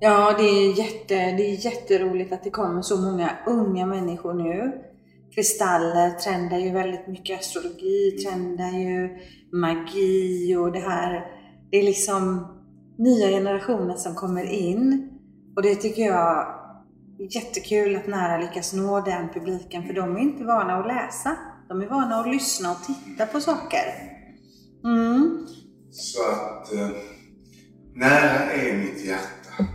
Ja, 0.00 0.34
det 0.38 0.42
är, 0.42 0.78
jätte, 0.78 1.14
det 1.14 1.42
är 1.42 1.64
jätteroligt 1.64 2.32
att 2.32 2.44
det 2.44 2.50
kommer 2.50 2.82
så 2.82 2.96
många 2.96 3.30
unga 3.46 3.86
människor 3.86 4.34
nu. 4.34 4.72
Kristaller 5.34 6.10
trendar 6.10 6.58
ju 6.58 6.72
väldigt 6.72 7.06
mycket, 7.06 7.40
astrologi 7.40 8.10
trendar 8.10 8.70
ju, 8.70 9.18
magi 9.52 10.56
och 10.56 10.72
det 10.72 10.78
här. 10.78 11.26
Det 11.70 11.76
är 11.76 11.82
liksom 11.82 12.46
nya 12.98 13.28
generationer 13.28 13.94
som 13.94 14.14
kommer 14.14 14.44
in. 14.44 15.10
Och 15.56 15.62
det 15.62 15.74
tycker 15.74 16.02
jag 16.02 16.38
är 17.18 17.36
jättekul 17.36 17.96
att 17.96 18.06
Nära 18.06 18.38
lyckas 18.38 18.72
nå 18.72 19.00
den 19.00 19.28
publiken, 19.28 19.86
för 19.86 19.94
de 19.94 20.16
är 20.16 20.20
inte 20.20 20.44
vana 20.44 20.74
att 20.76 20.86
läsa. 20.86 21.36
De 21.68 21.80
är 21.80 21.86
vana 21.86 22.16
att 22.16 22.28
lyssna 22.28 22.70
och 22.70 22.78
titta 22.86 23.26
på 23.26 23.40
saker. 23.40 24.09
Mm. 24.84 25.46
Så 25.90 26.22
att 26.22 26.72
eh, 26.72 26.88
nära 27.94 28.52
är 28.52 28.76
mitt 28.76 29.04
hjärta. 29.04 29.66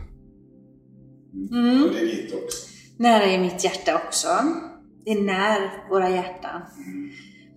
Mm. 1.52 1.84
Och 1.84 1.94
det 1.94 2.00
är 2.00 2.06
ditt 2.06 2.34
också. 2.34 2.68
Nära 2.98 3.26
i 3.26 3.38
mitt 3.38 3.64
hjärta 3.64 3.96
också. 3.96 4.28
Det 5.06 5.12
är 5.12 5.22
när 5.22 5.90
våra 5.90 6.10
hjärtan. 6.10 6.62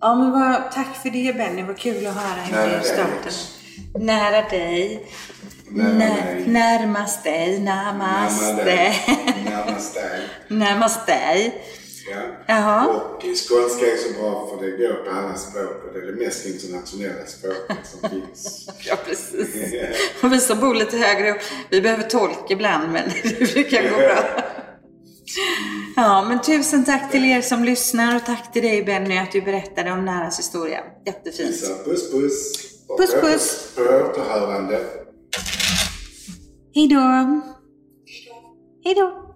Ja 0.01 0.15
men 0.15 0.31
vad, 0.31 0.71
tack 0.71 0.95
för 0.95 1.09
det 1.09 1.37
Benny, 1.37 1.63
vad 1.63 1.77
kul 1.77 2.07
att 2.07 2.15
höra 2.15 2.41
hur 2.41 2.55
Nära 2.55 2.69
dig 2.69 2.83
startade. 2.83 4.05
Nära 4.05 4.49
dig. 4.49 5.07
Nära 5.71 5.93
Nä- 5.93 6.33
dig. 6.33 6.47
Närmast 6.47 7.23
dig. 7.23 7.59
Namaste. 7.59 8.93
Närmast 10.47 11.05
dig. 11.07 11.63
Ja. 12.09 12.17
Jaha. 12.47 12.87
Och 12.87 13.21
skånska 13.21 13.85
är 13.85 13.97
så 13.97 14.19
bra 14.21 14.47
för 14.47 14.65
det 14.65 14.71
går 14.77 14.93
på 14.93 15.11
alla 15.11 15.35
språk 15.35 15.83
och 15.87 15.93
det 15.93 15.99
är 15.99 16.05
det 16.05 16.25
mest 16.25 16.45
internationella 16.45 17.25
språket 17.25 17.77
som 17.83 18.09
finns. 18.09 18.69
Ja 18.85 18.95
precis. 19.05 19.55
Och 20.23 20.33
vi 20.33 20.39
som 20.39 20.59
bor 20.59 20.75
lite 20.75 20.97
högre 20.97 21.31
upp, 21.31 21.41
vi 21.69 21.81
behöver 21.81 22.03
tolk 22.03 22.51
ibland 22.51 22.91
men 22.91 23.09
det 23.23 23.53
brukar 23.53 23.89
gå 23.89 23.97
bra. 23.97 24.43
Ja 25.95 26.25
men 26.29 26.41
tusen 26.41 26.85
tack 26.85 27.11
till 27.11 27.25
er 27.25 27.41
som 27.41 27.63
lyssnar 27.63 28.15
och 28.15 28.25
tack 28.25 28.53
till 28.53 28.61
dig 28.63 28.83
Benny 28.83 29.17
att 29.17 29.31
du 29.31 29.41
berättade 29.41 29.91
om 29.91 30.05
Näras 30.05 30.39
historia. 30.39 30.79
Jättefint. 31.05 31.55
Så 31.55 31.83
puss 31.83 32.11
puss. 32.11 32.53
Puss, 32.97 33.11
puss. 33.21 33.73
På 33.75 33.81
återhörande. 33.81 34.85
Hej 36.75 36.87
då! 36.87 36.99
Hej 38.83 38.95
då! 38.95 39.28